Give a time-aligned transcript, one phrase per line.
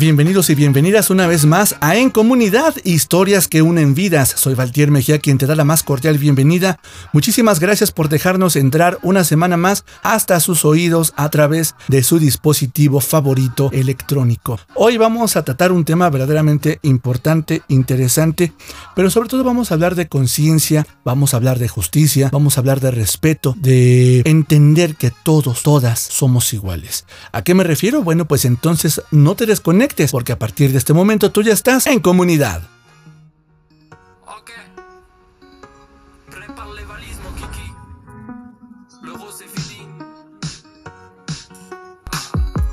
[0.00, 4.30] Bienvenidos y bienvenidas una vez más a En Comunidad, historias que unen vidas.
[4.34, 6.80] Soy Valtier Mejía quien te da la más cordial bienvenida.
[7.12, 12.18] Muchísimas gracias por dejarnos entrar una semana más hasta sus oídos a través de su
[12.18, 14.58] dispositivo favorito electrónico.
[14.74, 18.54] Hoy vamos a tratar un tema verdaderamente importante, interesante,
[18.96, 22.60] pero sobre todo vamos a hablar de conciencia, vamos a hablar de justicia, vamos a
[22.60, 27.04] hablar de respeto, de entender que todos, todas somos iguales.
[27.32, 28.02] ¿A qué me refiero?
[28.02, 31.86] Bueno, pues entonces no te desconectes porque a partir de este momento tú ya estás
[31.86, 32.62] en comunidad.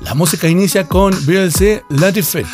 [0.00, 2.46] La música inicia con BLC La Defeat.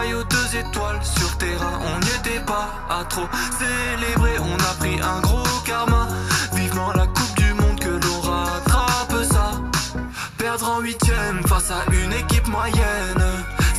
[0.00, 3.28] Maillot, deux étoiles, sur terrain, on n'y était pas à trop
[3.58, 4.36] célébrer.
[4.38, 6.08] On a pris un gros karma.
[6.54, 9.50] Vivement la Coupe du Monde que l'on rattrape ça.
[10.38, 13.26] Perdre en huitième face à une équipe moyenne,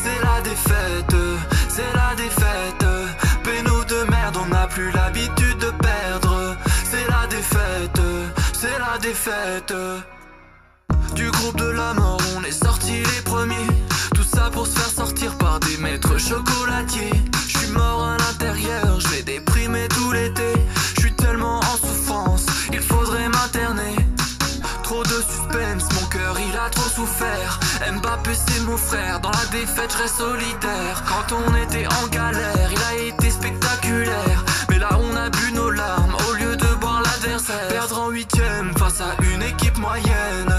[0.04, 1.16] c'est la défaite,
[1.70, 2.86] c'est la défaite.
[3.44, 6.56] Péno de merde, on n'a plus l'habitude de perdre.
[6.90, 8.02] C'est la défaite,
[8.54, 9.74] c'est la défaite.
[11.16, 13.81] Du groupe de la mort, on est sortis les premiers.
[14.50, 17.12] Pour se faire sortir par des maîtres chocolatiers.
[17.48, 20.54] Je suis mort à l'intérieur, je vais déprimer tout l'été.
[20.96, 23.96] Je suis tellement en souffrance, il faudrait m'interner.
[24.84, 27.60] Trop de suspense, mon cœur il a trop souffert.
[27.94, 31.04] Mbappé c'est mon frère, dans la défaite je solitaire.
[31.08, 34.44] Quand on était en galère, il a été spectaculaire.
[34.70, 37.68] Mais là on a bu nos larmes au lieu de boire l'adversaire.
[37.70, 40.51] Perdre en huitième face à une équipe moyenne.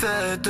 [0.00, 0.48] fête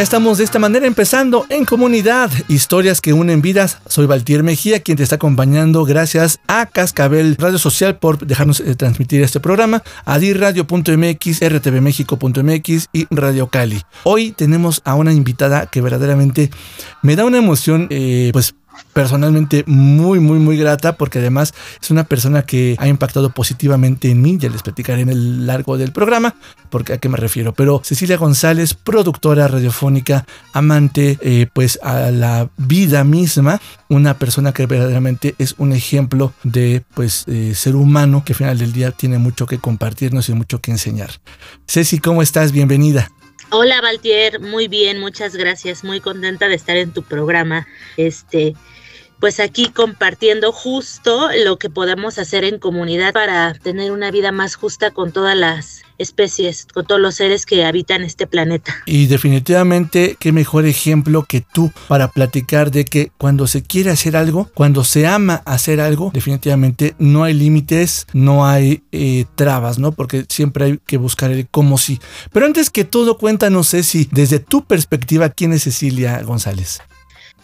[0.00, 3.82] Ya estamos de esta manera empezando en comunidad, historias que unen vidas.
[3.86, 8.74] Soy Valtier Mejía, quien te está acompañando gracias a Cascabel Radio Social por dejarnos eh,
[8.76, 11.42] transmitir este programa, a dirradio.mx,
[12.94, 13.82] y Radio Cali.
[14.04, 16.48] Hoy tenemos a una invitada que verdaderamente
[17.02, 18.54] me da una emoción, eh, pues
[18.92, 24.22] personalmente muy, muy, muy grata porque además es una persona que ha impactado positivamente en
[24.22, 24.38] mí.
[24.38, 26.34] Ya les platicaré en el largo del programa
[26.70, 27.52] porque a qué me refiero.
[27.52, 34.66] Pero Cecilia González, productora radiofónica, amante eh, pues a la vida misma, una persona que
[34.66, 39.18] verdaderamente es un ejemplo de pues eh, ser humano que al final del día tiene
[39.18, 41.10] mucho que compartirnos y mucho que enseñar.
[41.66, 42.52] Ceci, ¿cómo estás?
[42.52, 43.10] Bienvenida.
[43.52, 47.66] Hola Valtier, muy bien, muchas gracias, muy contenta de estar en tu programa.
[47.96, 48.54] Este,
[49.20, 54.54] pues aquí compartiendo justo lo que podemos hacer en comunidad para tener una vida más
[54.54, 58.74] justa con todas las especies, con todos los seres que habitan este planeta.
[58.86, 64.16] Y definitivamente, qué mejor ejemplo que tú para platicar de que cuando se quiere hacer
[64.16, 69.92] algo, cuando se ama hacer algo, definitivamente no hay límites, no hay eh, trabas, ¿no?
[69.92, 72.00] Porque siempre hay que buscar el cómo sí.
[72.32, 76.80] Pero antes que todo, cuéntanos, si desde tu perspectiva, ¿quién es Cecilia González?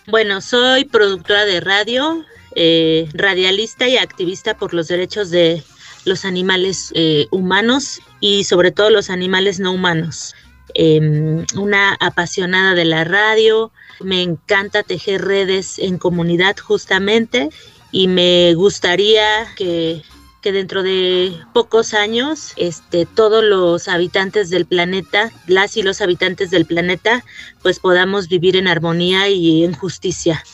[0.08, 2.25] Bueno, soy productora de radio,
[2.55, 5.64] eh, radialista y activista por los derechos de
[6.05, 10.37] los animales eh, humanos y sobre todo los animales no humanos.
[10.75, 17.50] Em, una apasionada de la radio, me encanta tejer redes en comunidad justamente
[17.91, 20.03] y me gustaría que,
[20.46, 26.52] que dentro de pocos años este, todos los habitantes del planeta, las y los habitantes
[26.52, 27.25] del planeta,
[27.64, 30.44] pues podamos vivir en armonía y en justicia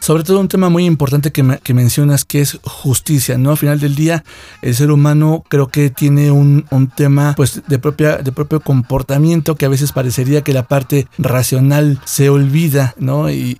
[0.00, 1.42] sobre todo un tema muy importante que,
[1.74, 3.50] mencionas que es justicia, ¿no?
[3.50, 4.24] Al final del día,
[4.62, 6.64] el ser humano creo que tiene un,
[6.96, 12.00] tema pues de, propia, de propio comportamiento que a veces parecería que la parte racional
[12.04, 13.30] se olvida, ¿no?
[13.30, 13.58] Y,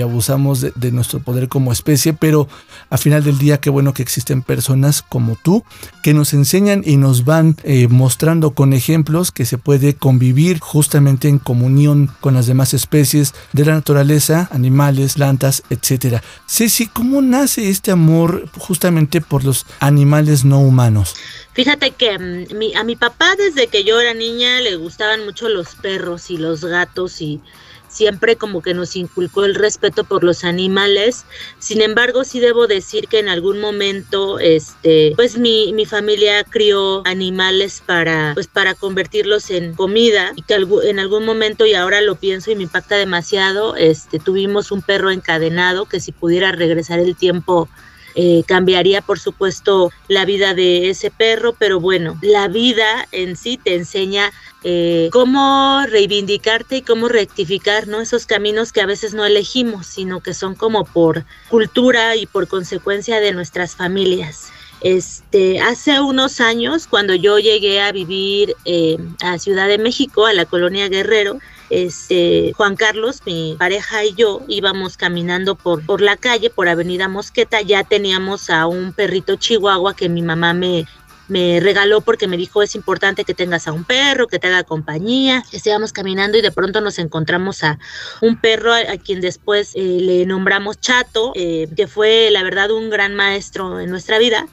[0.00, 2.48] abusamos de, nuestro poder como especie, pero
[2.88, 5.62] al final del día, qué bueno que existen personas como tú
[6.02, 11.28] que nos enseñan y nos van eh, mostrando con ejemplos que se puede convivir justamente
[11.28, 16.22] en comunión con las demás especies de la naturaleza, animales, plantas, etcétera.
[16.46, 21.14] Ceci, ¿cómo nace este amor justamente por los animales no humanos?
[21.52, 25.74] Fíjate que mm, a mi papá desde que yo era niña le gustaban mucho los
[25.74, 27.40] perros y los gatos y
[27.90, 31.26] siempre como que nos inculcó el respeto por los animales.
[31.58, 37.06] Sin embargo, sí debo decir que en algún momento, este, pues mi, mi familia crió
[37.06, 42.14] animales para, pues para convertirlos en comida y que en algún momento, y ahora lo
[42.14, 47.16] pienso y me impacta demasiado, este, tuvimos un perro encadenado que si pudiera regresar el
[47.16, 47.68] tiempo
[48.14, 53.58] eh, cambiaría por supuesto la vida de ese perro, pero bueno, la vida en sí
[53.62, 58.00] te enseña eh, cómo reivindicarte y cómo rectificar, ¿no?
[58.00, 62.46] Esos caminos que a veces no elegimos, sino que son como por cultura y por
[62.46, 64.48] consecuencia de nuestras familias.
[64.82, 70.32] Este, hace unos años, cuando yo llegué a vivir eh, a Ciudad de México, a
[70.32, 71.38] la colonia Guerrero,
[71.70, 77.08] este, Juan Carlos, mi pareja y yo íbamos caminando por, por la calle, por Avenida
[77.08, 80.86] Mosqueta, ya teníamos a un perrito chihuahua que mi mamá me,
[81.30, 84.64] me regaló porque me dijo es importante que tengas a un perro, que te haga
[84.64, 85.44] compañía.
[85.52, 87.78] Estábamos caminando y de pronto nos encontramos a
[88.20, 92.90] un perro a, quien después eh, le nombramos Chato, eh, que fue la verdad un
[92.90, 94.46] gran maestro en nuestra vida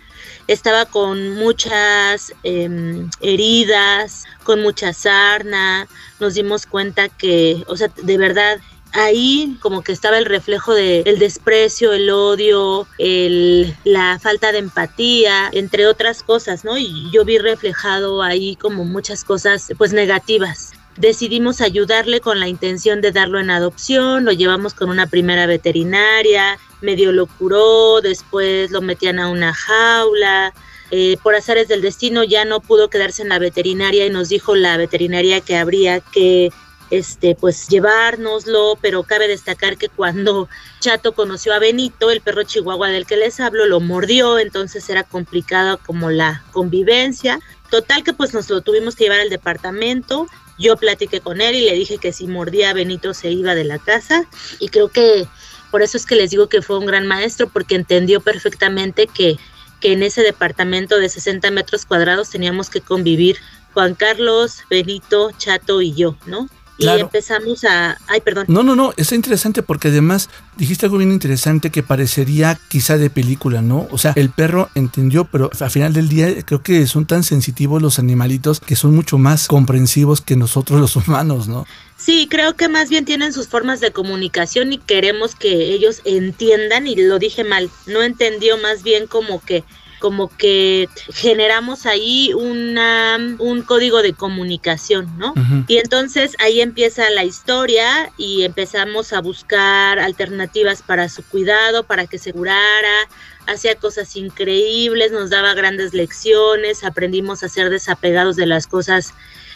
[0.47, 5.87] estaba con muchas em, heridas, con mucha sarna,
[6.19, 8.59] nos dimos cuenta que, o sea, de verdad
[8.93, 14.59] ahí como que estaba el reflejo del el desprecio, el odio, el, la falta de
[14.59, 16.77] empatía, entre otras cosas, ¿no?
[16.77, 20.71] Y yo vi reflejado ahí como muchas cosas pues negativas.
[20.97, 26.57] Decidimos ayudarle con la intención de darlo en adopción, lo llevamos con una primera veterinaria,
[26.81, 30.53] medio lo curó, después lo metían a una jaula,
[30.89, 34.55] eh, por azares del destino ya no pudo quedarse en la veterinaria y nos dijo
[34.55, 36.51] la veterinaria que habría que
[36.89, 40.47] este pues llevárnoslo, pero cabe destacar que cuando
[40.79, 45.03] Chato conoció a Benito, el perro chihuahua del que les hablo, lo mordió, entonces era
[45.03, 47.39] complicado como la convivencia.
[47.69, 50.27] Total que pues nos lo tuvimos que llevar al departamento.
[50.57, 53.63] Yo platiqué con él y le dije que si mordía a Benito se iba de
[53.63, 54.25] la casa
[54.59, 55.27] y creo que
[55.71, 59.37] por eso es que les digo que fue un gran maestro porque entendió perfectamente que
[59.79, 63.37] que en ese departamento de 60 metros cuadrados teníamos que convivir
[63.73, 66.49] Juan Carlos, Benito, Chato y yo, ¿no?
[66.77, 67.97] Y empezamos a...
[68.07, 68.45] Ay, perdón.
[68.47, 73.09] No, no, no, es interesante porque además dijiste algo bien interesante que parecería quizá de
[73.09, 73.87] película, ¿no?
[73.91, 77.81] O sea, el perro entendió, pero al final del día creo que son tan sensitivos
[77.81, 81.65] los animalitos que son mucho más comprensivos que nosotros los humanos, ¿no?
[81.97, 86.85] Sí, creo que más bien tienen sus formas de comunicación y queremos que ellos entiendan,
[86.85, 89.63] y lo dije mal, no entendió más bien como que
[89.99, 95.33] como que generamos ahí una, un código de comunicación, ¿no?
[95.67, 102.05] Y entonces ahí empieza la historia y empezamos a buscar alternativas para su cuidado, para
[102.05, 103.09] que se curara,
[103.47, 109.13] hacía cosas increíbles, nos daba grandes lecciones, aprendimos a ser desapegados de las cosas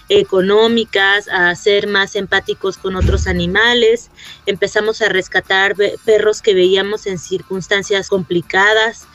[0.10, 4.10] económicas, a ser más empáticos con otros animales,
[4.46, 9.08] empezamos a rescatar perros que veíamos en circunstancias complicadas,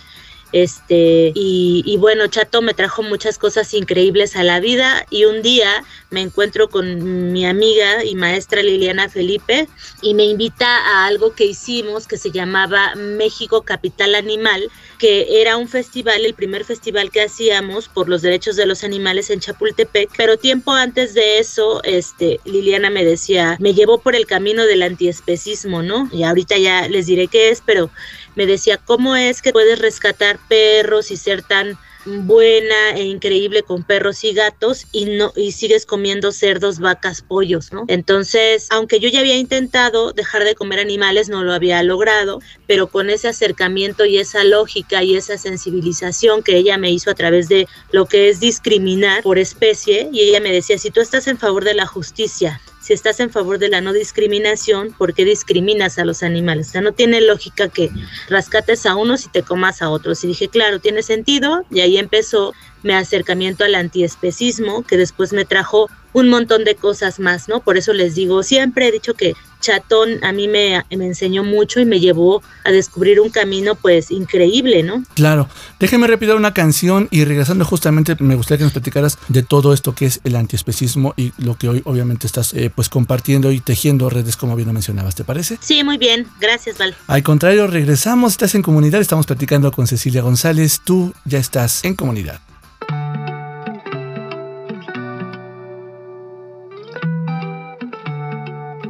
[0.53, 5.85] Este, y, bueno, Chato me trajo muchas cosas increíbles a la vida y un día
[6.11, 9.69] me encuentro con mi amiga y maestra Liliana Felipe
[10.03, 15.57] y me invita a algo que hicimos que se llamaba México Capital Animal, que era
[15.57, 20.11] un festival, el primer festival que hacíamos por los derechos de los animales en Chapultepec,
[20.17, 24.83] pero tiempo antes de eso, este, Liliana me decía, me llevó por el camino del
[24.83, 26.09] antiespecismo, ¿no?
[26.13, 27.91] Y ahorita ya les diré qué es, pero
[28.37, 31.77] me decía, ¿cómo es que puedes rescatar perros y ser tan
[32.07, 37.73] buena e increíble con perros y gatos y no y sigues comiendo cerdos, vacas, pollos,
[37.73, 37.85] ¿no?
[37.89, 42.87] Entonces, aunque yo ya había intentado dejar de comer animales, no lo había logrado, pero
[42.87, 47.49] con ese acercamiento y esa lógica y esa sensibilización que ella me hizo a través
[47.49, 51.39] de lo que es discriminar por especie y ella me decía, si tú estás en
[51.39, 55.99] favor de la justicia, si estás en favor de la no discriminación, ¿por qué discriminas
[55.99, 56.69] a los animales?
[56.69, 57.91] O sea, no tiene lógica que
[58.29, 60.23] rescates a unos y te comas a otros.
[60.23, 61.65] Y dije, claro, tiene sentido.
[61.69, 62.53] Y ahí empezó
[62.85, 67.59] mi acercamiento al antiespecismo, que después me trajo un montón de cosas más, ¿no?
[67.59, 69.35] Por eso les digo, siempre he dicho que
[69.67, 74.13] Chatón a mí me, me, enseñó mucho y me llevó a descubrir un camino pues
[74.13, 75.03] increíble, ¿no?
[75.15, 75.49] Claro.
[75.81, 79.93] Déjeme repetir una canción y regresando justamente me gustaría que nos platicaras de todo esto
[79.93, 84.09] que es el antiespecismo y lo que hoy obviamente estás eh, pues compartiendo y tejiendo
[84.09, 85.59] redes como bien lo mencionabas, ¿te parece?
[85.61, 86.29] Sí, muy bien.
[86.41, 86.95] Gracias, Val.
[87.09, 91.95] Al contrario, regresamos, estás en comunidad, estamos platicando con Cecilia González, tú ya estás en
[91.95, 92.41] comunidad.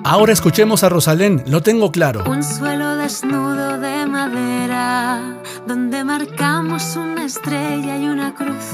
[0.09, 2.23] Ahora escuchemos a Rosalén, lo tengo claro.
[2.31, 5.35] Un suelo desnudo de madera,
[5.67, 8.67] donde marcamos una estrella y una cruz.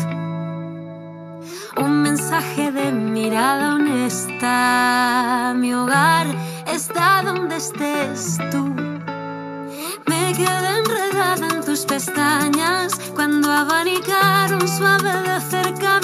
[1.79, 5.55] Un mensaje de mirada honesta.
[5.57, 6.27] Mi hogar
[6.71, 8.67] está donde estés tú.
[10.07, 15.99] Me quedé enredada en tus pestañas cuando abanicaron suave de cerca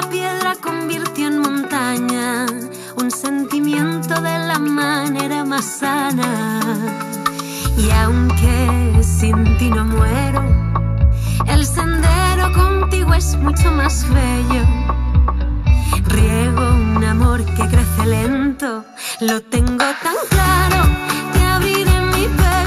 [0.00, 2.46] la piedra convirtió en montaña
[2.96, 6.60] un sentimiento de la manera más sana.
[7.76, 10.42] Y aunque sin ti no muero,
[11.46, 14.64] el sendero contigo es mucho más bello.
[16.06, 18.84] Riego un amor que crece lento,
[19.20, 20.80] lo tengo tan claro,
[21.32, 22.59] te abriré mi pecho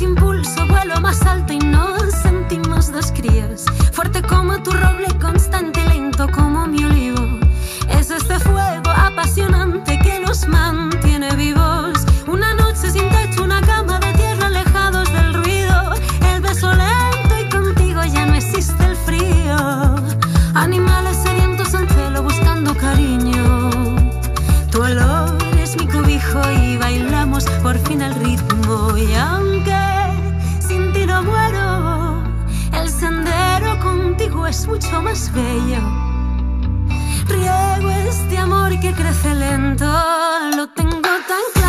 [0.00, 3.64] impulso, vuelo más alto y nos sentimos dos críos.
[3.92, 5.51] Fuerte como tu roble, constante,
[35.02, 35.80] más bello.
[37.28, 39.86] Riego este amor que crece lento,
[40.56, 41.61] lo tengo tan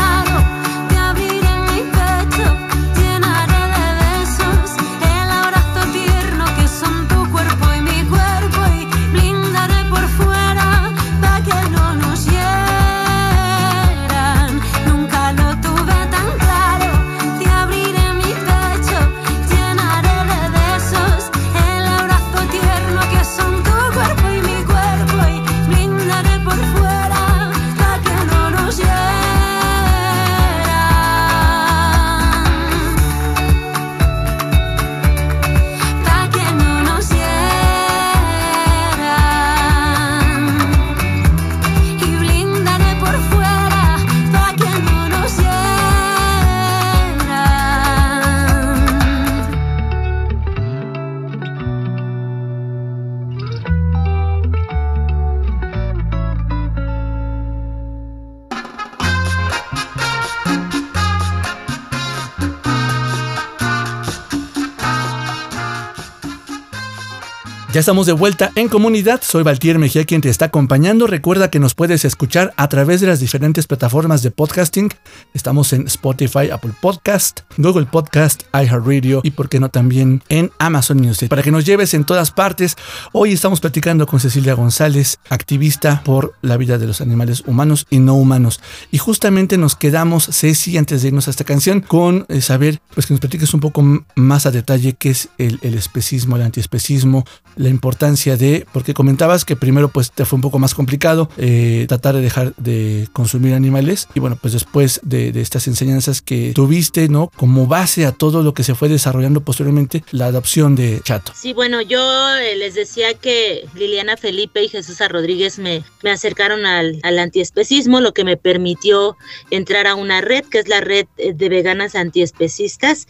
[67.73, 69.21] Ya estamos de vuelta en comunidad.
[69.23, 71.07] Soy Valtier Mejía quien te está acompañando.
[71.07, 74.89] Recuerda que nos puedes escuchar a través de las diferentes plataformas de podcasting.
[75.33, 80.97] Estamos en Spotify, Apple Podcast, Google Podcast, iHeartRadio y por qué no también en Amazon
[80.97, 81.29] Music.
[81.29, 82.75] Para que nos lleves en todas partes.
[83.11, 87.97] Hoy estamos platicando con Cecilia González, activista por la vida de los animales humanos y
[87.97, 88.61] no humanos.
[88.91, 93.07] Y justamente nos quedamos, Ceci, antes de irnos a esta canción, con eh, saber, pues
[93.07, 97.25] que nos platiques un poco más a detalle qué es el, el especismo, el antiespecismo,
[97.63, 101.85] la importancia de, porque comentabas que primero pues te fue un poco más complicado eh,
[101.87, 107.07] tratar de dejar de consumir animales y bueno pues después de, estas enseñanzas que tuviste,
[107.09, 107.31] ¿no?
[107.35, 111.31] Como base a todo lo que se fue desarrollando posteriormente la adopción de Chato.
[111.35, 112.01] Sí, bueno, yo
[112.37, 117.99] eh, les decía que Liliana Felipe y Jesús Rodríguez me, me acercaron al, al antiespecismo,
[118.01, 119.17] lo que me permitió
[119.51, 123.07] entrar a una red que es la red eh, de veganas antiespecistas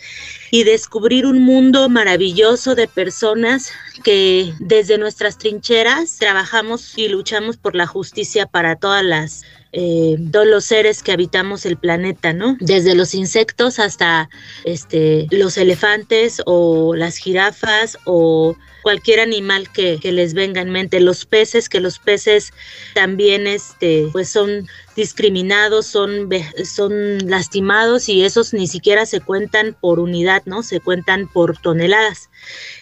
[0.52, 3.72] y descubrir un mundo maravilloso de personas
[4.04, 9.44] que desde nuestras trincheras trabajamos y luchamos por la justicia para todas las
[9.76, 12.58] eh, todos los seres que habitamos el planeta, ¿no?
[12.60, 14.30] Desde los insectos hasta
[14.66, 21.00] este, los elefantes o las jirafas o cualquier animal que, que, les venga en mente,
[21.00, 22.54] los peces, que los peces
[22.94, 26.30] también este, pues son discriminados, son,
[26.66, 30.62] son lastimados y esos ni siquiera se cuentan por unidad, ¿no?
[30.62, 32.30] Se cuentan por toneladas.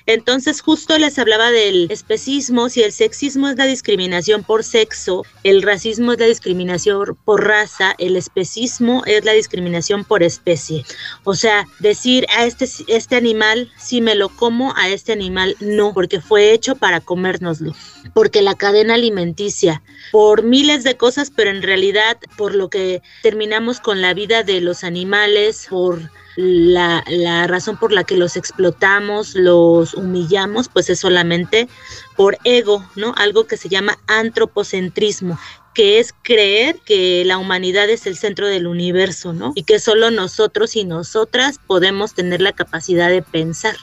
[0.06, 5.62] Entonces justo les hablaba del especismo, si el sexismo es la discriminación por sexo, el
[5.62, 10.84] racismo es la discriminación por raza, el especismo es la discriminación por especie.
[11.24, 15.94] O sea, decir a este, este animal si me lo como, a este animal no,
[15.94, 17.74] porque fue hecho para comérnoslo,
[18.13, 23.80] porque la cadena alimenticia, por miles de cosas, pero en realidad por lo que terminamos
[23.80, 29.35] con la vida de los animales, por la, la, razón por la que los explotamos,
[29.35, 31.67] los humillamos, pues es solamente
[32.15, 33.13] por ego, ¿no?
[33.17, 35.38] Algo que se llama antropocentrismo,
[35.73, 39.53] que es creer que la humanidad es el centro del universo, ¿no?
[39.55, 43.75] Y que solo nosotros y nosotras podemos tener la capacidad de pensar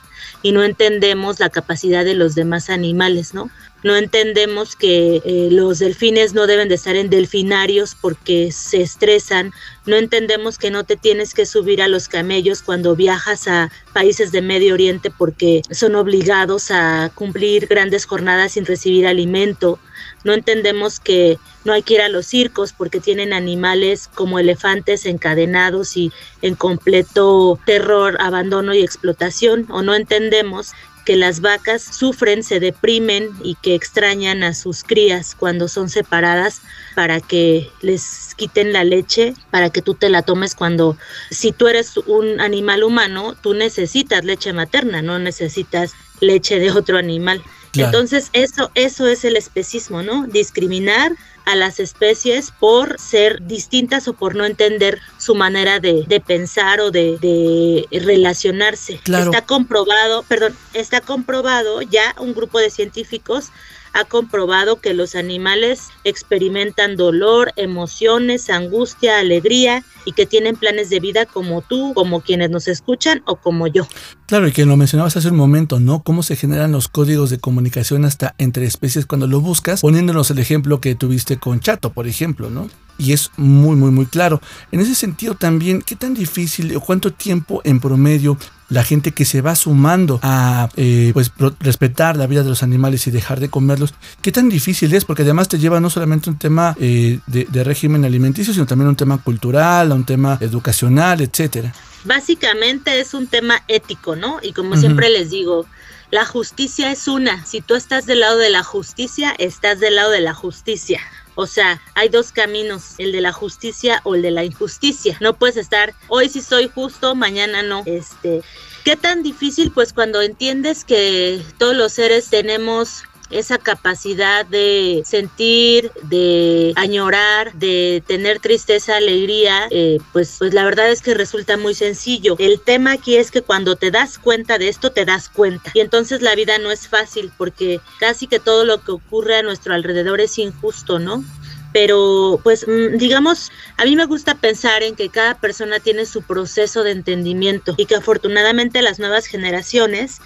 [0.43, 3.51] y no entendemos la capacidad de los demás animales, ¿no?
[3.85, 9.53] No entendemos que eh, los delfines no deben de estar en delfinarios porque se estresan.
[9.87, 14.33] No entendemos que no te tienes que subir a los camellos cuando viajas a países
[14.33, 19.79] de Medio Oriente porque son obligados a cumplir grandes jornadas sin recibir alimento.
[20.25, 25.07] No entendemos que no hay que ir a los circos porque tienen animales como elefantes
[25.07, 26.13] encadenados y
[26.43, 29.67] en completo terror, abandono y explotación.
[29.71, 30.73] O no entendemos
[31.09, 36.61] que las vacas sufren, se deprimen y que extrañan a sus crías cuando son separadas
[36.95, 40.99] para que les quiten la leche, para que tú te la tomes cuando,
[41.31, 46.99] si tú eres un animal humano, tú necesitas leche materna, no necesitas leche de otro
[46.99, 47.43] animal.
[47.73, 50.27] Entonces, eso, eso es el especismo, ¿no?
[50.27, 51.13] Discriminar
[51.49, 56.91] a las especies por ser distintas o por no entender su manera de, pensar o
[56.91, 59.01] de, relacionarse.
[59.07, 63.51] Está comprobado, perdón, está comprobado ya un grupo de científicos
[63.93, 71.01] ha comprobado que los animales experimentan dolor, emociones, angustia, alegría y que tienen planes de
[71.01, 73.87] vida como tú, como quienes nos escuchan o como yo.
[74.27, 76.03] Claro, y que lo mencionabas hace un momento, ¿no?
[76.03, 80.39] Cómo se generan los códigos de comunicación hasta entre especies cuando lo buscas, poniéndonos el
[80.39, 82.69] ejemplo que tuviste con Chato, por ejemplo, ¿no?
[82.99, 84.43] y es muy, muy, muy claro.
[84.73, 88.37] En ese sentido también, ¿qué tan difícil o cuánto tiempo en promedio
[88.69, 93.07] la gente que se va sumando a eh, pues respetar la vida de los animales
[93.07, 96.39] y dejar de comerlos, qué tan difícil es, porque además te lleva no solamente un
[96.39, 101.73] tema eh, de, régimen alimenticio, sino también un tema cultural, un tema educacional, etcétera.
[102.05, 104.39] Básicamente es un tema ético, ¿no?
[104.43, 105.67] Y como siempre les digo,
[106.11, 107.45] la justicia es una.
[107.45, 111.01] Si tú estás del lado de la justicia, estás del lado de la justicia.
[111.41, 115.17] O sea, hay dos caminos, el de la justicia o el de la injusticia.
[115.21, 117.85] No puedes estar, hoy sí soy justo, mañana no.
[117.87, 118.43] Este,
[118.83, 119.71] ¿qué tan difícil?
[119.71, 128.03] Pues cuando entiendes que todos los seres tenemos esa capacidad de sentir, de añorar, de
[128.07, 132.37] tener tristeza, alegría, eh, pues, pues la verdad es que resulta muy sencillo.
[132.39, 135.71] El tema aquí es que cuando te das cuenta de esto, te das cuenta.
[135.75, 139.43] Y entonces la vida no es fácil porque casi que todo lo que ocurre a
[139.43, 141.25] nuestro alrededor es injusto, ¿no?
[141.73, 146.23] Pero pues mm, digamos, a mí me gusta pensar en que cada persona tiene su
[146.23, 150.21] proceso de entendimiento y que afortunadamente las nuevas generaciones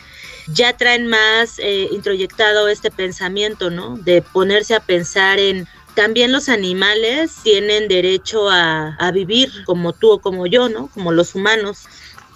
[0.48, 3.96] ya traen más eh, introyectado este pensamiento, ¿no?
[3.96, 10.18] De ponerse a pensar en también los animales tienen derecho a, vivir como tú o
[10.20, 10.88] como yo, ¿no?
[10.88, 11.84] Como los humanos.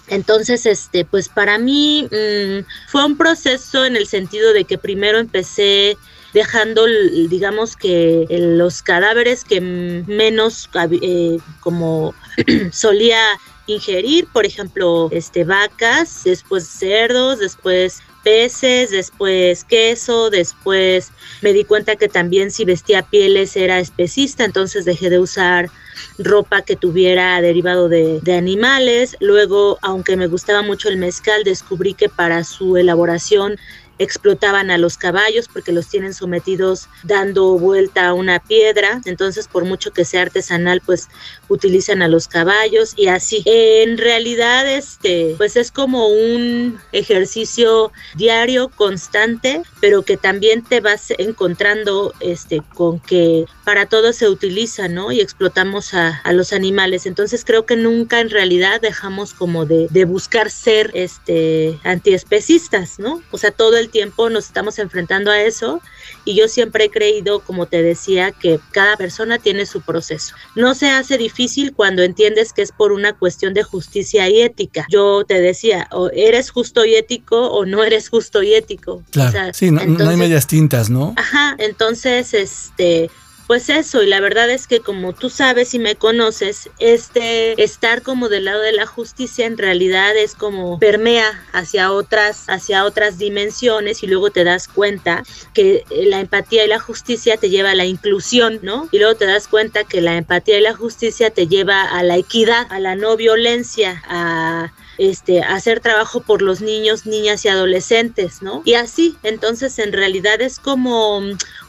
[0.07, 5.17] Entonces, este, pues para mí mm, fue un proceso en el sentido de que primero
[5.17, 5.97] empecé
[6.33, 6.85] dejando,
[7.29, 10.69] digamos que los cadáveres que menos
[11.01, 12.13] eh, como
[12.71, 13.19] solía
[13.67, 21.11] ingerir, por ejemplo, este vacas, después cerdos, después peces, después queso, después
[21.41, 25.69] me di cuenta que también si vestía pieles era especista, entonces dejé de usar
[26.17, 29.15] ropa que tuviera derivado de, de, animales.
[29.19, 33.57] Luego, aunque me gustaba mucho el mezcal, descubrí que para su elaboración
[33.99, 39.65] explotaban a los caballos porque los tienen sometidos dando vuelta a una piedra, entonces por
[39.65, 41.09] mucho que sea artesanal, pues
[41.47, 43.43] utilizan a los caballos y así.
[43.45, 51.13] En realidad, este, pues es como un ejercicio diario, constante, pero que también te vas
[51.17, 55.11] encontrando este, con que para todo se utiliza, ¿no?
[55.11, 57.05] Y explotamos a, los animales.
[57.05, 63.21] Entonces creo que nunca en realidad dejamos como de, de buscar ser este, antiespecistas, ¿no?
[63.31, 65.81] O sea, todo el tiempo nos estamos enfrentando a eso
[66.25, 70.35] y yo siempre he creído, como te decía, que cada persona tiene su proceso.
[70.55, 74.85] No se hace difícil cuando entiendes que es por una cuestión de justicia y ética.
[74.89, 79.03] Yo te decía, o eres justo y ético o no eres justo y ético.
[79.11, 81.13] Claro, sí, no, no hay medias tintas, ¿no?
[81.17, 83.09] Ajá, entonces, este,
[83.47, 88.01] pues eso, y la verdad es que como tú sabes y me conoces, este estar
[88.01, 93.17] como del lado de la justicia en realidad es como permea hacia otras, hacia otras
[93.17, 97.75] dimensiones y luego te das cuenta que la empatía y la justicia te lleva a
[97.75, 98.89] la inclusión, ¿no?
[98.91, 102.17] Y luego te das cuenta que la empatía y la justicia te lleva a la
[102.17, 108.41] equidad, a la no violencia, a este, hacer trabajo por los niños, niñas y adolescentes,
[108.41, 108.61] ¿no?
[108.65, 111.21] Y así, entonces en realidad es como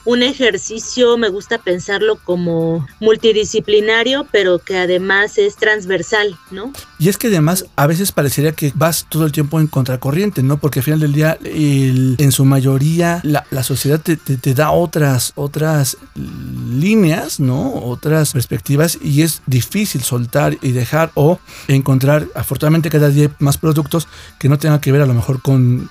[0.05, 6.73] un ejercicio, me gusta pensarlo como multidisciplinario, pero que además es transversal, ¿no?
[6.99, 10.59] Y es que además a veces parecería que vas todo el tiempo en contracorriente, ¿no?
[10.59, 17.41] Porque al final del día, en su mayoría, la, sociedad te, da otras, otras líneas,
[17.41, 17.75] ¿no?
[17.75, 24.09] Otras perspectivas y es difícil soltar y dejar o encontrar, afortunadamente cada día más productos
[24.39, 25.91] que no tengan que ver a lo mejor con,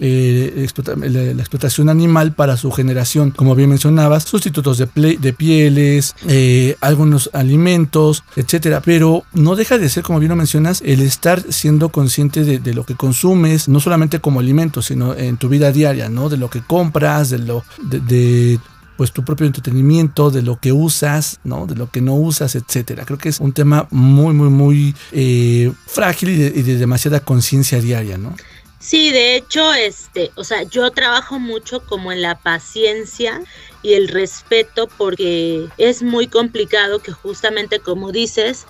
[0.00, 6.76] eh, la explotación animal para su generación como bien mencionabas, sustitutos de, de pieles, eh,
[6.80, 8.80] algunos alimentos, etcétera.
[8.80, 12.84] Pero no deja de ser, como bien lo mencionas, el estar siendo consciente de, lo
[12.84, 16.28] que consumes, no solamente como alimento, sino en tu vida diaria, ¿no?
[16.28, 18.58] De lo que compras, de lo de,
[18.96, 21.66] pues tu propio entretenimiento, de lo que usas, ¿no?
[21.66, 23.04] De lo que no usas, etcétera.
[23.04, 28.18] Creo que es un tema muy, muy, muy eh, frágil y de, demasiada conciencia diaria,
[28.18, 28.34] ¿no?
[28.82, 33.40] Sí, de hecho, este, o sea, yo trabajo mucho como en la paciencia
[33.80, 38.66] y el respeto porque es muy complicado que justamente como dices,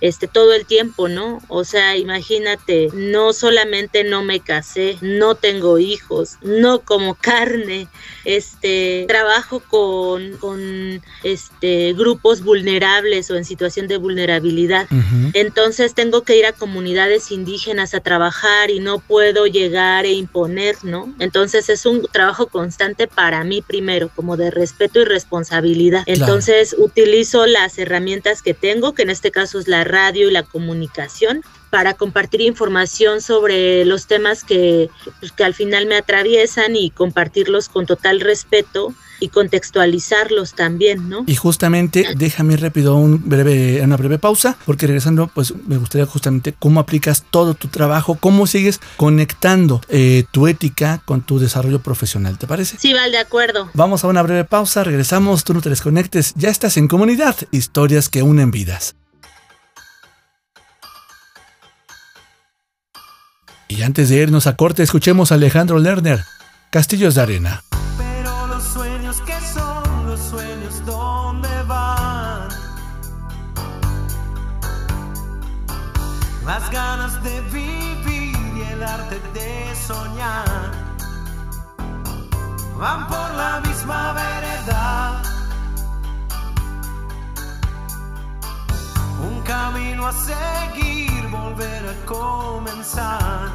[0.00, 1.40] este todo el tiempo, ¿no?
[1.48, 7.88] O sea, imagínate, no solamente no me casé, no tengo hijos, no como carne,
[8.24, 14.86] este trabajo con, con este grupos vulnerables o en situación de vulnerabilidad.
[15.32, 20.76] Entonces tengo que ir a comunidades indígenas a trabajar y no puedo llegar e imponer,
[20.82, 21.14] ¿no?
[21.18, 26.02] Entonces es un trabajo constante para mí primero, como de respeto y responsabilidad.
[26.06, 30.42] Entonces utilizo las herramientas que tengo, que en este caso es la radio y la
[30.42, 34.88] comunicación para compartir información sobre los temas que,
[35.20, 41.24] pues, que al final me atraviesan y compartirlos con total respeto y contextualizarlos también, ¿no?
[41.26, 46.54] Y justamente, déjame rápido un breve, una breve pausa, porque regresando, pues me gustaría justamente
[46.58, 52.38] cómo aplicas todo tu trabajo, cómo sigues conectando eh, tu ética con tu desarrollo profesional,
[52.38, 52.76] ¿te parece?
[52.78, 53.70] Sí, vale, de acuerdo.
[53.74, 58.08] Vamos a una breve pausa, regresamos, tú no te desconectes, ya estás en comunidad, historias
[58.08, 58.96] que unen vidas.
[63.68, 66.24] Y antes de irnos a corte, escuchemos a Alejandro Lerner,
[66.70, 67.64] Castillos de Arena.
[67.98, 72.48] Pero los sueños que son los sueños, ¿dónde van?
[76.44, 80.86] Las ganas de vivir y el arte de soñar
[82.78, 85.22] van por la misma vereda.
[89.28, 90.95] Un camino a seguir,
[91.30, 93.50] volver a comenzar.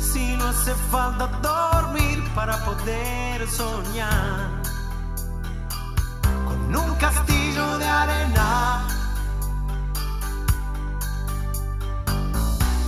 [0.00, 4.62] Si no hace falta dormir para poder soñar
[6.46, 8.86] con un castillo de arena.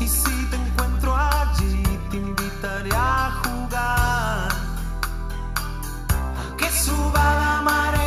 [0.00, 4.48] Y si te encuentro allí, te invitaré a jugar,
[6.40, 7.99] a que suba la marea.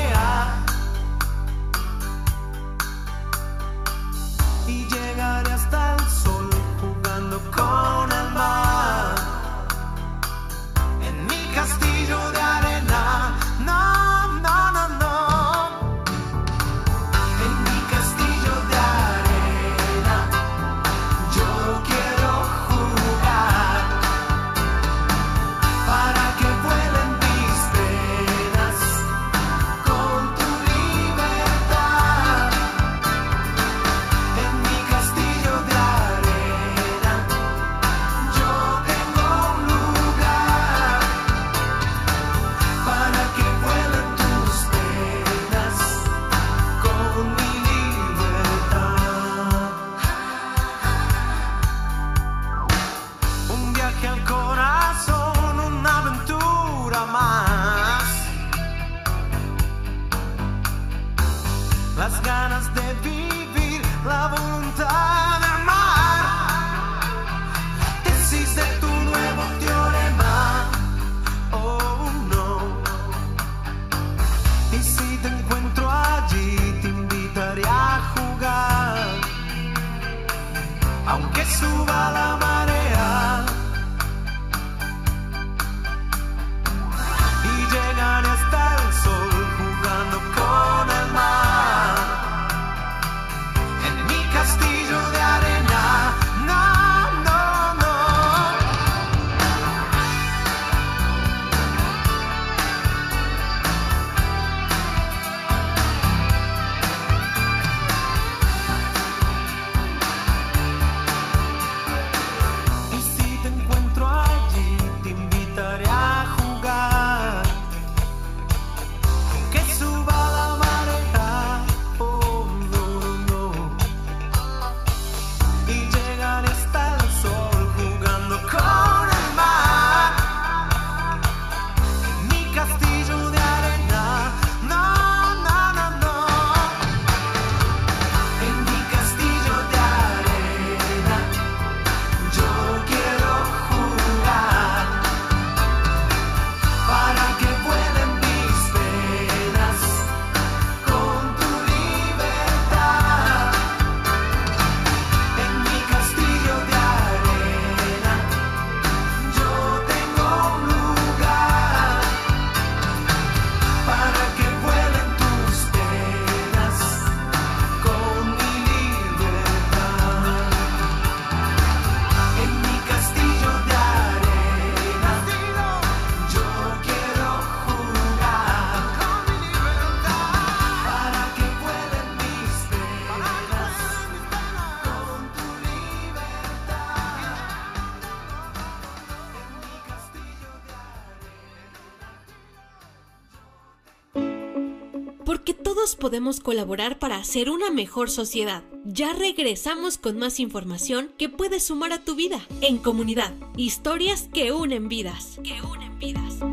[196.03, 198.61] Podemos colaborar para hacer una mejor sociedad.
[198.83, 202.41] Ya regresamos con más información que puede sumar a tu vida.
[202.59, 205.39] En comunidad, historias que unen vidas.
[205.45, 206.52] Que unen vidas.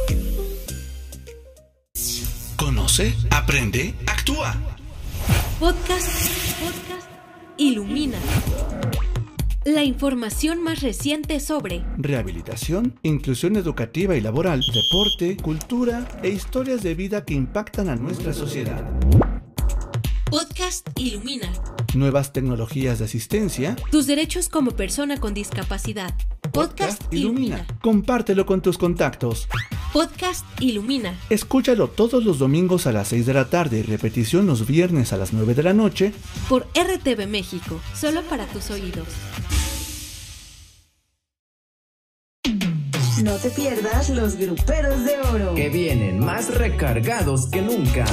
[2.91, 4.53] Conoce, aprende, actúa.
[5.61, 6.09] Podcast,
[6.59, 7.07] podcast,
[7.55, 8.17] ilumina.
[9.63, 16.93] La información más reciente sobre Rehabilitación, inclusión educativa y laboral, deporte, cultura e historias de
[16.93, 18.83] vida que impactan a nuestra sociedad.
[20.29, 21.49] Podcast Ilumina.
[21.93, 23.77] Nuevas tecnologías de asistencia.
[23.89, 26.13] Tus derechos como persona con discapacidad.
[26.51, 27.65] Podcast, Ilumina.
[27.81, 29.47] Compártelo con tus contactos.
[29.93, 31.17] Podcast Ilumina.
[31.29, 35.17] Escúchalo todos los domingos a las 6 de la tarde y repetición los viernes a
[35.17, 36.13] las 9 de la noche.
[36.47, 39.07] Por RTV México, solo para tus oídos.
[43.21, 45.55] No te pierdas los gruperos de oro.
[45.55, 48.05] Que vienen más recargados que nunca.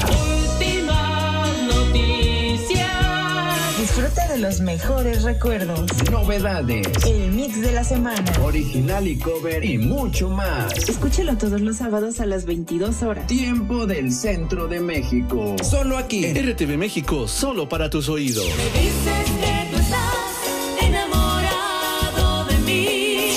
[3.99, 5.91] Disfruta de los mejores recuerdos.
[6.13, 8.25] Novedades, El mix de la semana.
[8.45, 10.73] original y cover y mucho más.
[10.89, 13.27] Escúchelo todos los sábados a las 22 horas.
[13.27, 15.57] Tiempo del centro de México.
[15.65, 16.25] Solo aquí.
[16.33, 18.45] RTV México, solo para tus oídos.
[18.45, 23.31] Dices que tú estás enamorado de mí.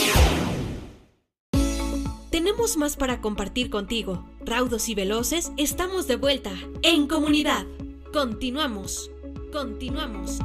[2.30, 4.30] Tenemos más para compartir contigo.
[4.46, 6.52] Raudos y veloces, estamos de vuelta.
[6.84, 7.66] En comunidad.
[8.14, 9.10] Continuamos.
[9.52, 10.40] Continuamos.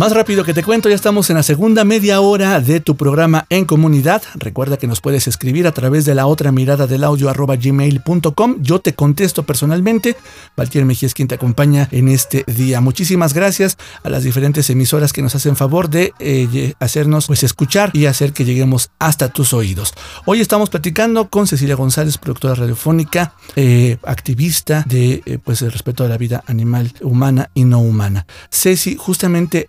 [0.00, 3.44] Más rápido que te cuento, ya estamos en la segunda media hora de tu programa
[3.50, 4.22] en comunidad.
[4.34, 8.62] Recuerda que nos puedes escribir a través de la otra mirada del audio arroba gmail.com.
[8.62, 10.16] Yo te contesto personalmente.
[10.56, 12.80] Valtier Mejía es quien te acompaña en este día.
[12.80, 17.90] Muchísimas gracias a las diferentes emisoras que nos hacen favor de eh, hacernos pues escuchar
[17.92, 19.92] y hacer que lleguemos hasta tus oídos.
[20.24, 26.04] Hoy estamos platicando con Cecilia González, productora radiofónica, eh, activista de eh, pues el respeto
[26.04, 28.24] a la vida animal, humana y no humana.
[28.50, 29.68] Ceci, justamente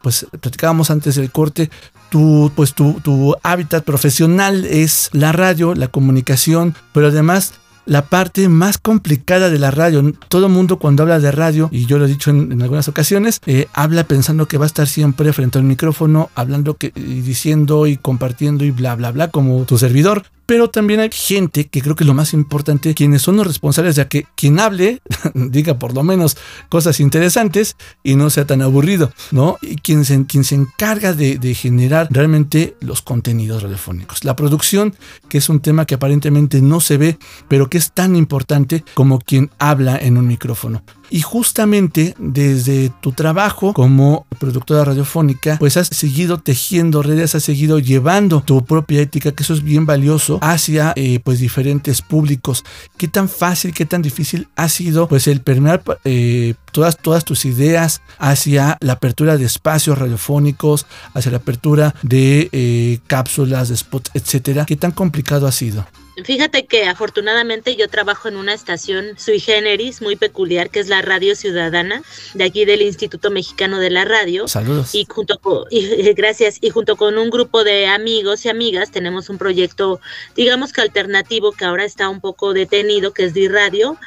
[0.00, 1.70] pues platicábamos antes del corte,
[2.10, 7.54] tu, pues tu, hábitat profesional es la radio, la comunicación, pero además
[7.84, 10.12] la parte más complicada de la radio.
[10.28, 13.40] Todo mundo cuando habla de radio, y yo lo he dicho en, en algunas ocasiones,
[13.46, 17.86] eh, habla pensando que va a estar siempre frente al micrófono, hablando que, y diciendo
[17.86, 20.24] y compartiendo y bla, bla, bla, como tu servidor.
[20.46, 24.06] Pero también hay gente que creo que lo más importante, quienes son los responsables de
[24.08, 25.00] que quien hable
[25.34, 26.36] diga por lo menos
[26.68, 29.58] cosas interesantes y no sea tan aburrido, ¿no?
[29.60, 34.24] Y quien se, quien se encarga de generar realmente los contenidos radiofónicos.
[34.24, 34.94] La producción,
[35.28, 37.18] que es un tema que aparentemente no se ve,
[37.48, 40.82] pero que es tan importante como quien habla en un micrófono.
[41.10, 47.78] Y justamente desde tu trabajo como productora radiofónica, pues has seguido tejiendo redes, has seguido
[47.78, 52.64] llevando tu propia ética, que eso es bien valioso, hacia eh, pues diferentes públicos.
[52.96, 57.44] ¿Qué tan fácil, qué tan difícil ha sido pues el permear eh, todas, todas tus
[57.44, 64.10] ideas hacia la apertura de espacios radiofónicos, hacia la apertura de eh, cápsulas, de spots,
[64.14, 64.64] etcétera?
[64.66, 65.86] ¿Qué tan complicado ha sido?
[66.24, 71.02] Fíjate que afortunadamente yo trabajo en una estación sui generis muy peculiar que es la
[71.02, 72.02] Radio Ciudadana
[72.32, 74.48] de aquí del Instituto Mexicano de la Radio.
[74.48, 74.94] Saludos.
[74.94, 79.28] Y junto con, y, gracias, y junto con un grupo de amigos y amigas tenemos
[79.28, 80.00] un proyecto,
[80.34, 83.98] digamos que alternativo que ahora está un poco detenido, que es Di Radio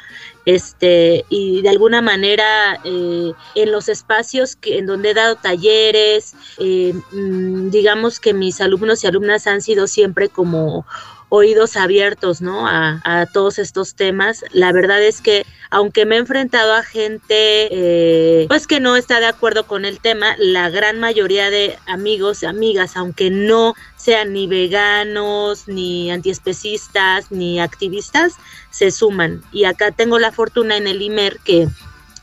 [0.46, 6.34] este y de alguna manera eh, en los espacios que en donde he dado talleres
[6.58, 10.86] eh, mmm, digamos que mis alumnos y alumnas han sido siempre como
[11.30, 12.66] oídos abiertos, ¿no?
[12.66, 14.44] A, todos estos temas.
[14.52, 19.20] La verdad es que, aunque me he enfrentado a gente, eh, pues que no está
[19.20, 24.32] de acuerdo con el tema, la gran mayoría de amigos y amigas, aunque no sean
[24.32, 28.34] ni veganos, ni antiespecistas, ni activistas,
[28.70, 29.42] se suman.
[29.52, 31.68] Y acá tengo la fortuna en el IMER que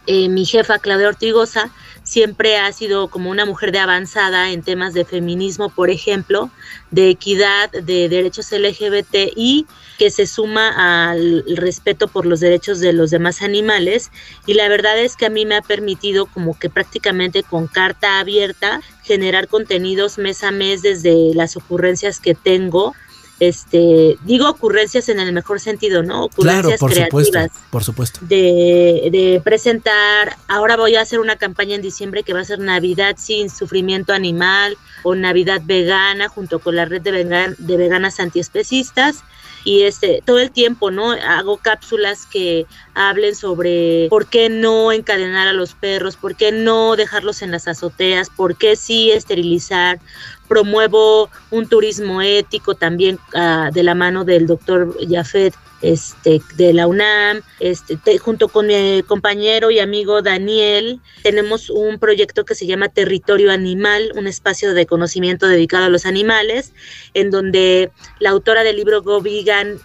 [0.08, 1.72] eh, mi jefa, Claudia Ortigosa,
[2.08, 6.49] siempre ha sido como una mujer de avanzada en temas de feminismo, por ejemplo,
[6.89, 12.93] de equidad, de derechos LGBT y que se suma al respeto por los derechos de
[12.93, 14.10] los demás animales.
[14.45, 18.20] Y la verdad es que a mí me ha permitido como que prácticamente con carta
[18.20, 22.95] abierta generar contenidos mes a mes desde las ocurrencias que tengo
[23.39, 26.25] este, digo ocurrencias en el mejor sentido, ¿no?
[26.25, 27.25] Ocurrencias claro, por creativas.
[27.25, 28.19] Supuesto, por supuesto.
[28.23, 32.59] De, de, presentar, ahora voy a hacer una campaña en diciembre que va a ser
[32.59, 38.19] Navidad sin sufrimiento animal o Navidad vegana junto con la red de, vegan, de veganas
[38.19, 39.23] antiespecistas
[39.67, 45.47] y este todo el tiempo no hago cápsulas que hablen sobre por qué no encadenar
[45.47, 49.99] a los perros, por qué no dejarlos en las azoteas, por qué sí esterilizar,
[50.48, 56.88] promuevo un turismo ético también uh, de la mano del doctor Jafet este, de la
[56.88, 62.66] UNAM, este, te, junto con mi compañero y amigo Daniel, tenemos un proyecto que se
[62.66, 66.74] llama Territorio Animal, un espacio de conocimiento dedicado a los animales,
[67.14, 69.22] en donde la autora del libro Go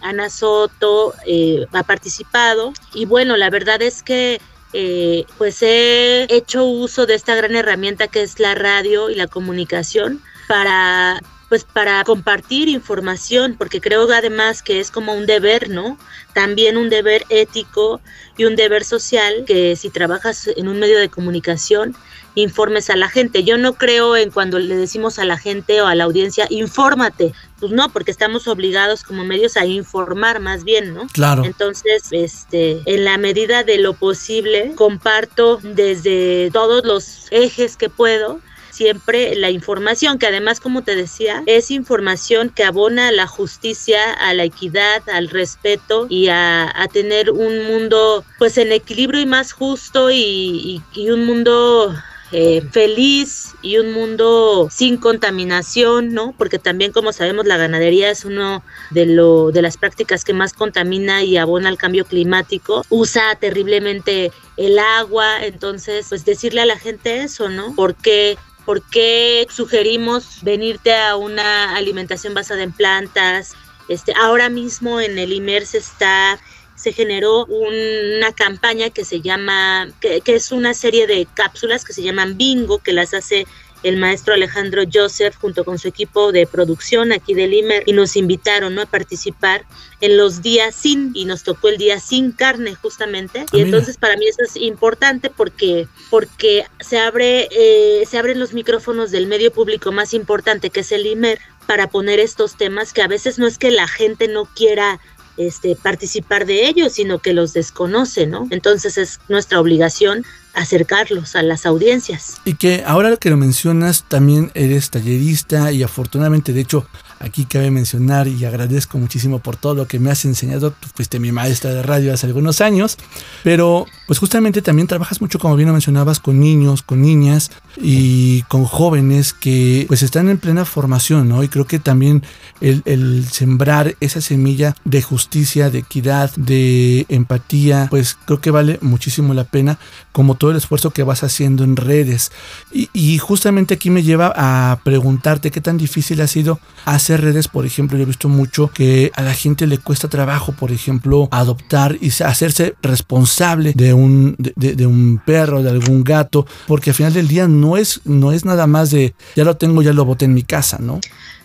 [0.01, 2.73] Ana Soto, eh, ha participado.
[2.93, 4.41] Y bueno, la verdad es que
[4.73, 9.27] eh, pues he hecho uso de esta gran herramienta que es la radio y la
[9.27, 11.21] comunicación para
[11.53, 15.99] pues para compartir información, porque creo además que es como un deber, ¿no?
[16.33, 18.01] También un deber ético
[18.37, 21.95] y un deber social que si trabajas en un medio de comunicación,
[22.33, 23.43] informes a la gente.
[23.43, 27.33] Yo no creo en cuando le decimos a la gente o a la audiencia, infórmate.
[27.59, 31.05] Pues no, porque estamos obligados como medios a informar más bien, ¿no?
[31.13, 31.45] Claro.
[31.45, 38.41] Entonces, este, en la medida de lo posible, comparto desde todos los ejes que puedo
[38.73, 44.13] siempre la información, que además, como te decía, es información que abona a la justicia,
[44.13, 49.51] a la equidad, al respeto y a, tener un mundo pues en equilibrio y más
[49.51, 51.95] justo y un mundo
[52.35, 56.33] eh, feliz y un mundo sin contaminación, ¿no?
[56.35, 60.53] Porque también, como sabemos, la ganadería es uno de, lo, de las prácticas que más
[60.53, 62.83] contamina y abona al cambio climático.
[62.89, 67.75] Usa terriblemente el agua, entonces, pues decirle a la gente eso, ¿no?
[67.75, 68.35] Porque
[68.65, 73.53] ¿Por qué sugerimos venirte a una alimentación basada en plantas?
[73.89, 76.39] Este, ahora mismo en el IMER se está
[76.75, 81.93] se generó una campaña que se llama, que, que es una serie de cápsulas que
[81.93, 83.45] se llaman Bingo, que las hace
[83.83, 88.15] el maestro Alejandro Joseph junto con su equipo de producción aquí del Limer y nos
[88.15, 88.81] invitaron ¿no?
[88.81, 89.65] a participar
[90.01, 93.97] en los días sin y nos tocó el día sin carne justamente Ah, y entonces
[93.97, 99.27] para mí eso es importante porque porque se abre eh, se abren los micrófonos del
[99.27, 103.39] medio público más importante que es el Limer para poner estos temas que a veces
[103.39, 104.99] no es que la gente no quiera
[105.37, 108.47] este, participar de ellos, sino que los desconoce, ¿no?
[108.51, 112.37] Entonces es nuestra obligación acercarlos a las audiencias.
[112.45, 116.85] Y que ahora que lo mencionas, también eres tallerista y afortunadamente, de hecho,
[117.19, 120.73] aquí cabe mencionar y agradezco muchísimo por todo lo que me has enseñado.
[120.95, 122.97] Fuiste mi maestra de radio hace algunos años,
[123.43, 127.51] pero pues justamente también trabajas mucho, como bien lo mencionabas, con niños, con niñas
[127.81, 131.43] y con jóvenes que pues están en plena formación, ¿no?
[131.43, 132.23] Y creo que también
[132.61, 139.33] el, sembrar esa semilla de justicia, de equidad, de empatía, pues creo que vale muchísimo
[139.33, 139.79] la pena,
[140.11, 142.31] como todo el esfuerzo que vas haciendo en redes.
[142.71, 147.47] Y, y justamente aquí me lleva a preguntarte qué tan difícil ha sido hacer redes,
[147.47, 151.27] por ejemplo, yo he visto mucho que a la gente le cuesta trabajo, por ejemplo,
[151.31, 156.91] adoptar y se- hacerse responsable de un, de, de- un perro, de algún gato, porque
[156.91, 159.93] al final del día no es, no es nada más de ya lo tengo, ya
[159.93, 160.99] lo boté en mi casa, ¿no?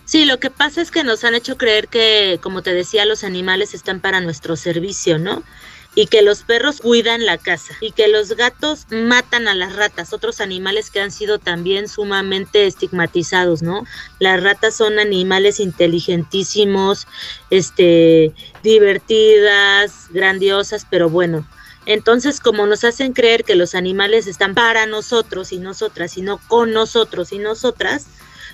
[0.05, 3.23] Sí, lo que pasa es que nos han hecho creer que, como te decía, los
[3.23, 5.43] animales están para nuestro servicio, ¿no?
[5.95, 10.13] Y que los perros cuidan la casa y que los gatos matan a las ratas,
[10.13, 13.85] otros animales que han sido también sumamente estigmatizados, ¿no?
[14.19, 17.07] Las ratas son animales inteligentísimos,
[17.49, 18.33] este,
[18.63, 21.45] divertidas, grandiosas, pero bueno,
[21.89, 26.39] entonces, como nos hacen creer que los animales están para nosotros y nosotras, y no
[26.47, 28.05] con nosotros y nosotras,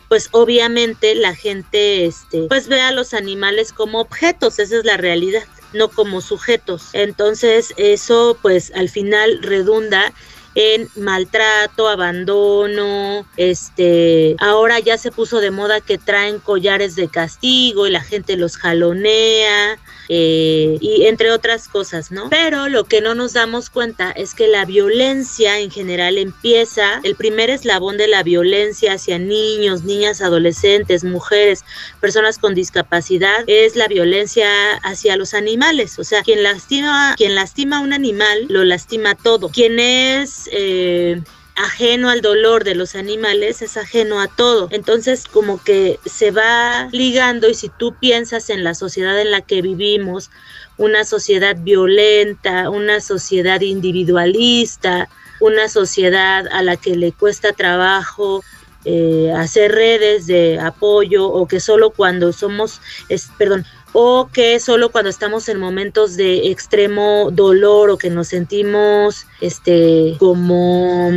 [0.08, 4.96] pues obviamente la gente este pues ve a los animales como objetos, esa es la
[4.96, 6.92] realidad, no como sujetos.
[6.94, 10.14] Entonces, eso pues al final redunda
[10.56, 17.86] en maltrato, abandono, este, ahora ya se puso de moda que traen collares de castigo
[17.86, 19.78] y la gente los jalonea,
[20.10, 22.30] eh, y entre otras cosas, ¿no?
[22.30, 27.16] Pero lo que no nos damos cuenta es que la violencia en general empieza, el
[27.16, 31.64] primer eslabón de la violencia hacia niños, niñas, adolescentes, mujeres,
[32.00, 35.98] personas con discapacidad, es la violencia hacia los animales.
[36.00, 39.50] O sea, quien lastima, quien lastima a un animal, lo lastima todo.
[39.50, 41.22] Quien es eh,
[41.56, 44.68] ajeno al dolor de los animales es ajeno a todo.
[44.72, 49.42] Entonces como que se va ligando y si tú piensas en la sociedad en la
[49.42, 50.30] que vivimos,
[50.78, 55.08] una sociedad violenta, una sociedad individualista,
[55.40, 58.44] una sociedad a la que le cuesta trabajo
[58.84, 64.90] eh, hacer redes de apoyo o que solo cuando somos, es, perdón, o que solo
[64.90, 71.12] cuando estamos en momentos de extremo dolor o que nos sentimos este como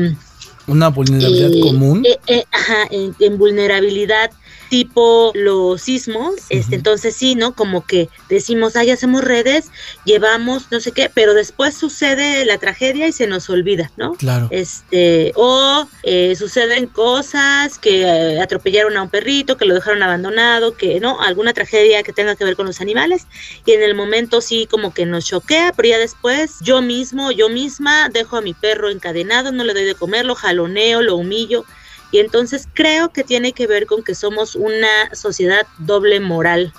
[0.68, 2.04] Una vulnerabilidad común.
[2.06, 4.30] eh, eh, ajá, en, en vulnerabilidad
[4.68, 7.54] tipo los sismos, este, entonces sí, ¿no?
[7.54, 9.70] Como que decimos, ay, hacemos redes,
[10.04, 14.12] llevamos no sé qué, pero después sucede la tragedia y se nos olvida, ¿no?
[14.14, 14.48] Claro.
[14.50, 20.76] Este, o eh, suceden cosas que eh, atropellaron a un perrito, que lo dejaron abandonado,
[20.76, 23.26] que no, alguna tragedia que tenga que ver con los animales,
[23.64, 27.48] y en el momento sí como que nos choquea, pero ya después yo mismo, yo
[27.48, 31.64] misma dejo a mi perro encadenado, no le doy de comer, lo jaloneo, lo humillo,
[32.10, 36.72] y entonces creo que tiene que ver con que somos una sociedad doble moral,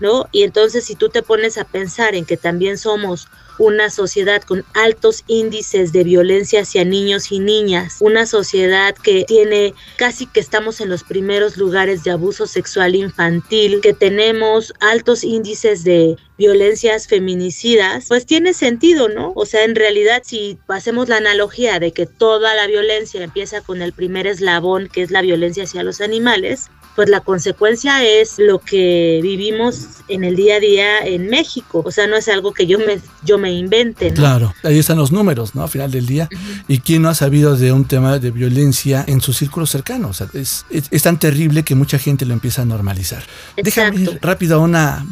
[0.00, 0.28] ¿no?
[0.32, 3.28] Y entonces si tú te pones a pensar en que también somos
[3.60, 9.74] una sociedad con altos índices de violencia hacia niños y niñas, una sociedad que tiene
[9.96, 15.84] casi que estamos en los primeros lugares de abuso sexual infantil, que tenemos altos índices
[15.84, 19.34] de violencias feminicidas, pues tiene sentido, ¿no?
[19.36, 23.82] O sea, en realidad si hacemos la analogía de que toda la violencia empieza con
[23.82, 28.58] el primer eslabón, que es la violencia hacia los animales, pues la consecuencia es lo
[28.58, 31.82] que vivimos en el día a día en México.
[31.84, 34.16] O sea, no es algo que yo me, yo me invente, ¿no?
[34.16, 35.62] Claro, ahí están los números, ¿no?
[35.62, 36.28] Al final del día.
[36.68, 40.08] ¿Y quién no ha sabido de un tema de violencia en su círculo cercano?
[40.08, 43.22] O sea, es, es- es tan terrible que mucha gente lo empieza a normalizar.
[43.56, 45.06] Déjame ir rápido a una,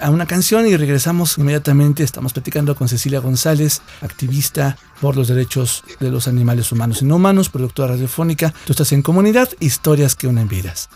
[0.00, 2.02] a una canción y regresamos inmediatamente.
[2.04, 7.16] Estamos platicando con Cecilia González, activista por los derechos de los animales humanos y no
[7.16, 8.54] humanos, productora radiofónica.
[8.64, 10.88] Tú estás en comunidad, historias que unen vidas.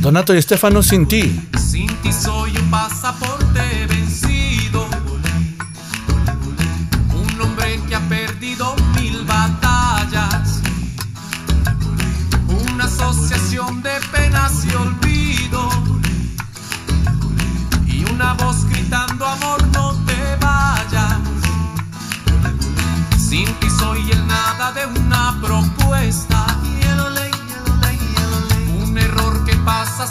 [0.00, 1.48] Donato y Estefano sin ti.
[1.58, 3.25] Sin ti soy un pasaporte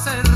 [0.04, 0.35] que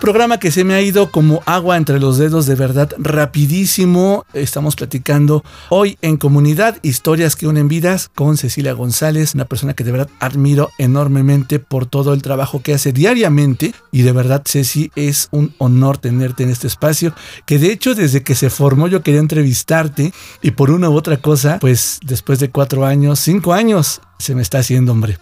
[0.00, 4.24] Programa que se me ha ido como agua entre los dedos, de verdad, rapidísimo.
[4.32, 9.84] Estamos platicando hoy en comunidad historias que unen vidas con Cecilia González, una persona que
[9.84, 13.74] de verdad admiro enormemente por todo el trabajo que hace diariamente.
[13.92, 17.12] Y de verdad, Ceci, es un honor tenerte en este espacio,
[17.44, 21.18] que de hecho desde que se formó yo quería entrevistarte y por una u otra
[21.18, 25.18] cosa, pues después de cuatro años, cinco años, se me está haciendo hombre.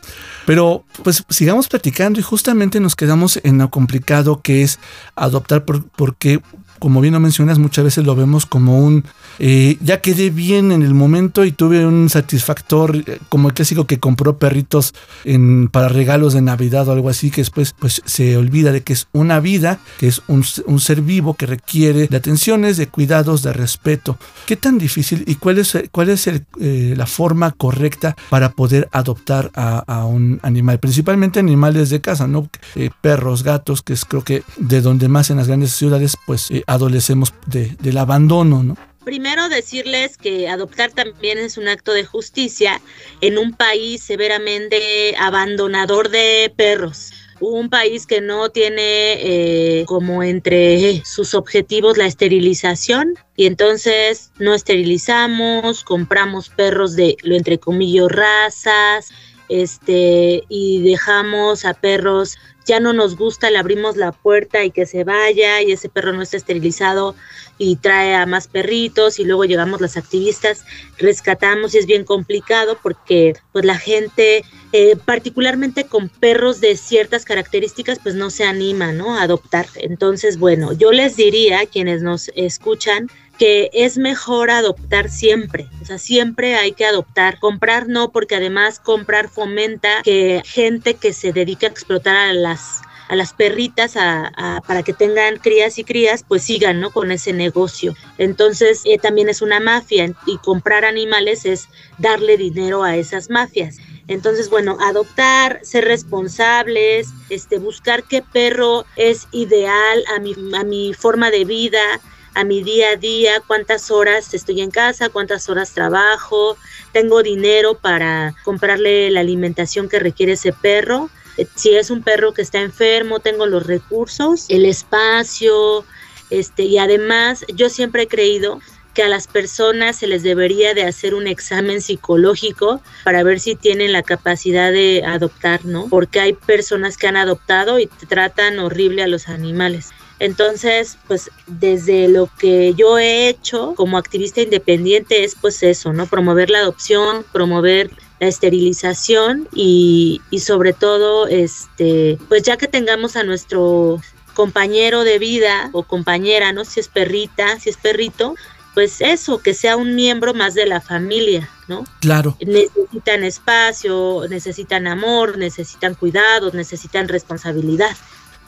[0.46, 4.78] Pero pues sigamos platicando y justamente nos quedamos en lo complicado que es
[5.14, 6.40] adoptar por- porque
[6.78, 9.04] como bien lo mencionas, muchas veces lo vemos como un
[9.38, 13.86] eh, ya quedé bien en el momento y tuve un satisfactor, eh, como el clásico
[13.86, 18.36] que compró perritos en, para regalos de Navidad o algo así, que después pues se
[18.36, 22.76] olvida de que es una vida, que es un, ser vivo que requiere de atenciones,
[22.76, 24.16] de cuidados, de respeto.
[24.46, 28.88] ¿Qué tan difícil y cuál es, cuál es el, eh, la forma correcta para poder
[28.92, 30.78] adoptar a, un animal?
[30.78, 32.48] Principalmente animales de casa, ¿no?
[32.74, 36.48] Eh, perros, gatos, que es creo que de donde más en las grandes ciudades pues
[36.66, 38.76] adolecemos de- del abandono, ¿no?
[39.04, 42.80] Primero decirles que adoptar también es un acto de justicia
[43.20, 47.12] en un país severamente abandonador de perros.
[47.38, 54.54] un país que no tiene eh, como entre sus objetivos la esterilización y entonces no
[54.54, 59.10] esterilizamos, compramos perros de, lo entre comillas, razas,
[59.48, 62.36] este, y dejamos a perros,
[62.66, 66.12] ya no nos gusta, le abrimos la puerta y que se vaya, y ese perro
[66.12, 67.14] no está esterilizado
[67.58, 70.64] y trae a más perritos, y luego llegamos las activistas,
[70.98, 77.24] rescatamos y es bien complicado porque pues la gente, eh, particularmente con perros de ciertas
[77.24, 79.16] características, pues no se anima, ¿no?
[79.16, 79.66] A adoptar.
[79.76, 83.08] Entonces, bueno, yo les diría a quienes nos escuchan,
[83.38, 88.80] que es mejor adoptar siempre, o sea, siempre hay que adoptar, comprar no, porque además
[88.80, 94.62] comprar fomenta que gente que se dedica a explotar a las a las perritas a,
[94.66, 96.90] para que tengan crías y crías, pues sigan, ¿no?
[96.90, 97.94] Con ese negocio.
[98.18, 101.68] Entonces, eh, también es una mafia y comprar animales es
[101.98, 103.76] darle dinero a esas mafias.
[104.08, 110.94] Entonces, bueno, adoptar, ser responsables, este, buscar qué perro es ideal a mi, a mi
[110.94, 112.00] forma de vida,
[112.36, 116.58] a mi día a día, cuántas horas estoy en casa, cuántas horas trabajo,
[116.92, 121.08] tengo dinero para comprarle la alimentación que requiere ese perro.
[121.38, 125.86] Eh, Si es un perro que está enfermo, tengo los recursos, el espacio,
[126.28, 128.60] este, y además yo siempre he creído
[128.92, 133.54] que a las personas se les debería de hacer un examen psicológico para ver si
[133.54, 135.88] tienen la capacidad de adoptar, ¿no?
[135.88, 139.90] Porque hay personas que han adoptado y tratan horrible a los animales.
[140.18, 146.06] Entonces, pues desde lo que yo he hecho como activista independiente es pues eso, ¿no?
[146.06, 153.16] Promover la adopción, promover la esterilización y, y sobre todo, este, pues ya que tengamos
[153.16, 154.00] a nuestro
[154.32, 156.64] compañero de vida o compañera, ¿no?
[156.64, 158.34] Si es perrita, si es perrito,
[158.76, 161.84] pues eso, que sea un miembro más de la familia, ¿no?
[162.00, 162.36] Claro.
[162.40, 167.96] Necesitan espacio, necesitan amor, necesitan cuidados, necesitan responsabilidad.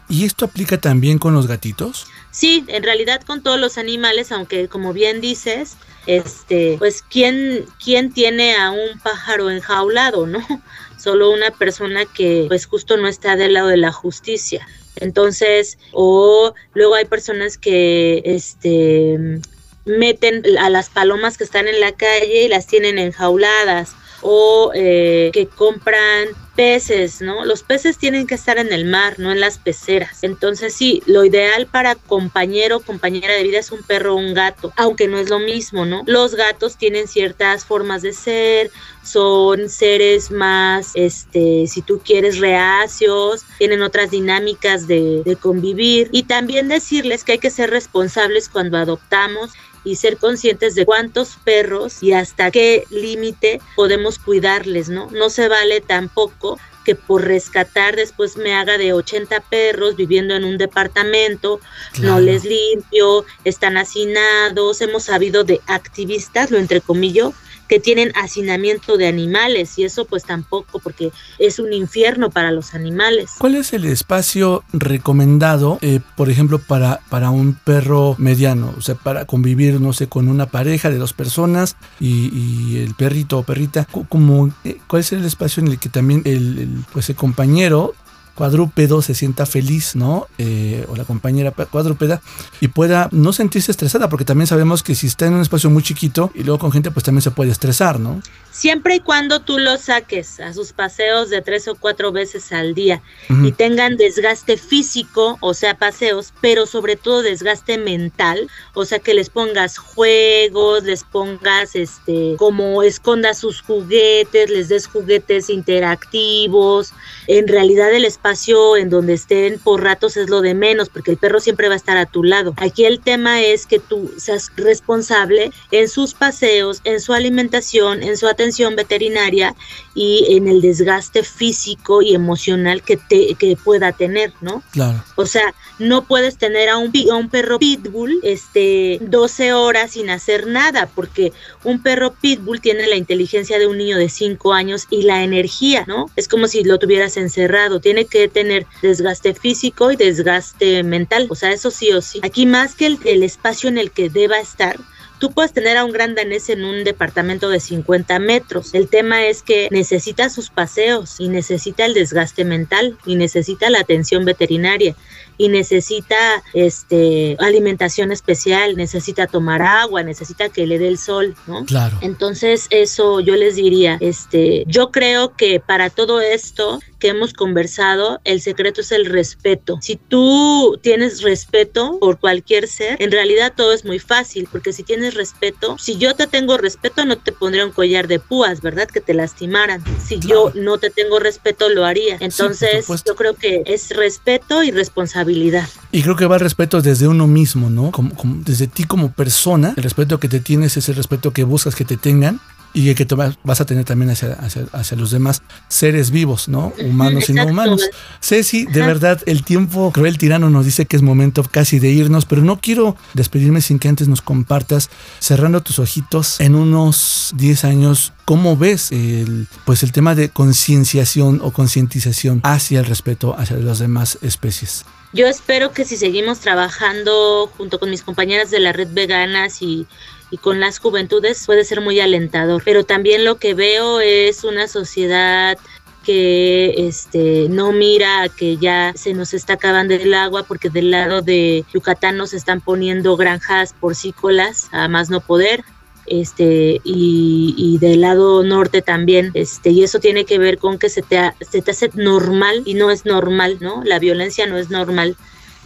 [0.08, 2.06] ¿Y esto aplica también con los gatitos?
[2.30, 8.12] Sí, en realidad con todos los animales, aunque como bien dices, este, pues quién quién
[8.12, 10.40] tiene a un pájaro enjaulado, ¿no?
[10.98, 14.66] Solo una persona que pues justo no está del lado de la justicia.
[14.96, 19.40] Entonces, o luego hay personas que este
[19.84, 25.30] meten a las palomas que están en la calle y las tienen enjauladas o eh,
[25.32, 27.44] que compran peces, ¿no?
[27.44, 30.24] Los peces tienen que estar en el mar, no en las peceras.
[30.24, 34.34] Entonces sí, lo ideal para compañero o compañera de vida es un perro o un
[34.34, 36.02] gato, aunque no es lo mismo, ¿no?
[36.06, 38.72] Los gatos tienen ciertas formas de ser,
[39.04, 46.24] son seres más, este, si tú quieres, reacios, tienen otras dinámicas de, de convivir y
[46.24, 49.52] también decirles que hay que ser responsables cuando adoptamos
[49.88, 55.10] y ser conscientes de cuántos perros y hasta qué límite podemos cuidarles, ¿no?
[55.10, 60.44] No se vale tampoco que por rescatar después me haga de 80 perros viviendo en
[60.44, 61.58] un departamento,
[62.00, 67.32] no les limpio, están hacinados, hemos sabido de activistas, lo entrecomillo,
[67.68, 72.74] que tienen hacinamiento de animales y eso pues tampoco porque es un infierno para los
[72.74, 73.30] animales.
[73.38, 78.74] ¿Cuál es el espacio recomendado, eh, por ejemplo, para, para un perro mediano?
[78.76, 82.94] O sea, para convivir, no sé, con una pareja de dos personas y, y el
[82.94, 83.86] perrito o perrita.
[84.08, 87.94] Como, eh, ¿Cuál es el espacio en el que también el, el, pues el compañero
[88.38, 90.28] cuadrúpedo se sienta feliz, ¿no?
[90.38, 92.22] Eh, o la compañera pa- cuadrúpeda
[92.60, 95.82] y pueda no sentirse estresada, porque también sabemos que si está en un espacio muy
[95.82, 98.22] chiquito y luego con gente, pues también se puede estresar, ¿no?
[98.52, 102.74] Siempre y cuando tú los saques a sus paseos de tres o cuatro veces al
[102.74, 103.00] día
[103.44, 109.14] y tengan desgaste físico, o sea, paseos, pero sobre todo desgaste mental, o sea, que
[109.14, 116.92] les pongas juegos, les pongas, este, como escondas sus juguetes, les des juguetes interactivos.
[117.28, 118.27] En realidad el espacio
[118.76, 121.76] en donde estén por ratos es lo de menos, porque el perro siempre va a
[121.76, 122.52] estar a tu lado.
[122.58, 128.16] Aquí el tema es que tú seas responsable en sus paseos, en su alimentación, en
[128.16, 129.54] su atención veterinaria
[129.94, 134.62] y en el desgaste físico y emocional que, te, que pueda tener, ¿no?
[134.72, 135.02] Claro.
[135.16, 140.10] O sea, no puedes tener a un, a un perro pitbull este, 12 horas sin
[140.10, 141.32] hacer nada, porque
[141.64, 145.84] un perro pitbull tiene la inteligencia de un niño de 5 años y la energía,
[145.86, 146.10] ¿no?
[146.16, 147.80] Es como si lo tuvieras encerrado.
[147.80, 151.28] Tiene que tener desgaste físico y desgaste mental.
[151.30, 152.18] O sea, eso sí o sí.
[152.24, 154.76] Aquí más que el, el espacio en el que deba estar,
[155.18, 158.72] Tú puedes tener a un gran danés en un departamento de 50 metros.
[158.72, 163.80] El tema es que necesita sus paseos y necesita el desgaste mental y necesita la
[163.80, 164.94] atención veterinaria.
[165.40, 171.64] y necesita este alimentación especial, necesita tomar agua, necesita que le dé el sol, ¿no?
[171.64, 171.96] Claro.
[172.00, 178.20] Entonces, eso yo les diría, este, yo creo que para todo esto que hemos conversado,
[178.24, 179.78] el secreto es el respeto.
[179.80, 184.82] Si tú tienes respeto por cualquier ser, en realidad todo es muy fácil, porque si
[184.82, 188.88] tienes respeto, si yo te tengo respeto, no te pondría un collar de púas, ¿verdad?
[188.88, 189.82] Que te lastimaran.
[190.04, 192.16] Si yo no te tengo respeto, lo haría.
[192.20, 195.68] Entonces, yo creo que es respeto y responsabilidad.
[195.92, 197.90] Y creo que va el respeto desde uno mismo, ¿no?
[197.92, 201.44] Como, como- desde ti como persona, el respeto que te tienes es el respeto que
[201.44, 202.40] buscas que te tengan
[202.74, 206.10] y el que te va- vas a tener también hacia, hacia, hacia los demás seres
[206.10, 206.72] vivos, ¿no?
[206.84, 207.82] Humanos y no humanos.
[208.20, 212.24] Ceci, de verdad, el tiempo cruel tirano nos dice que es momento casi de irnos,
[212.26, 217.64] pero no quiero despedirme sin que antes nos compartas, cerrando tus ojitos, en unos 10
[217.64, 223.56] años, ¿cómo ves el, pues el tema de concienciación o concientización hacia el respeto hacia
[223.56, 224.84] las demás especies?
[225.14, 229.86] Yo espero que si seguimos trabajando junto con mis compañeras de la red veganas y,
[230.30, 232.62] y con las juventudes puede ser muy alentador.
[232.64, 235.58] Pero también lo que veo es una sociedad
[236.04, 240.90] que este no mira a que ya se nos está acabando el agua porque del
[240.90, 245.64] lado de Yucatán nos están poniendo granjas porcícolas a más no poder
[246.06, 251.02] este y, del lado norte también este y eso tiene que ver con que se
[251.02, 255.14] te, se te hace normal y no es normal no la violencia no es normal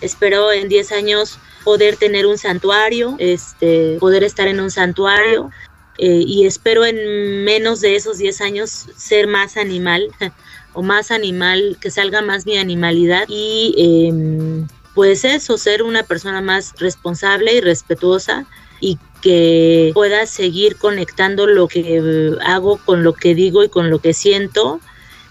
[0.01, 5.51] espero en 10 años poder tener un santuario este poder estar en un santuario
[5.99, 10.09] eh, y espero en menos de esos 10 años ser más animal
[10.73, 16.41] o más animal que salga más mi animalidad y em, pues eso ser una persona
[16.41, 18.47] más responsable y respetuosa
[18.81, 23.89] y que pueda seguir conectando lo que eh, hago con lo que digo y con
[23.89, 24.81] lo que siento.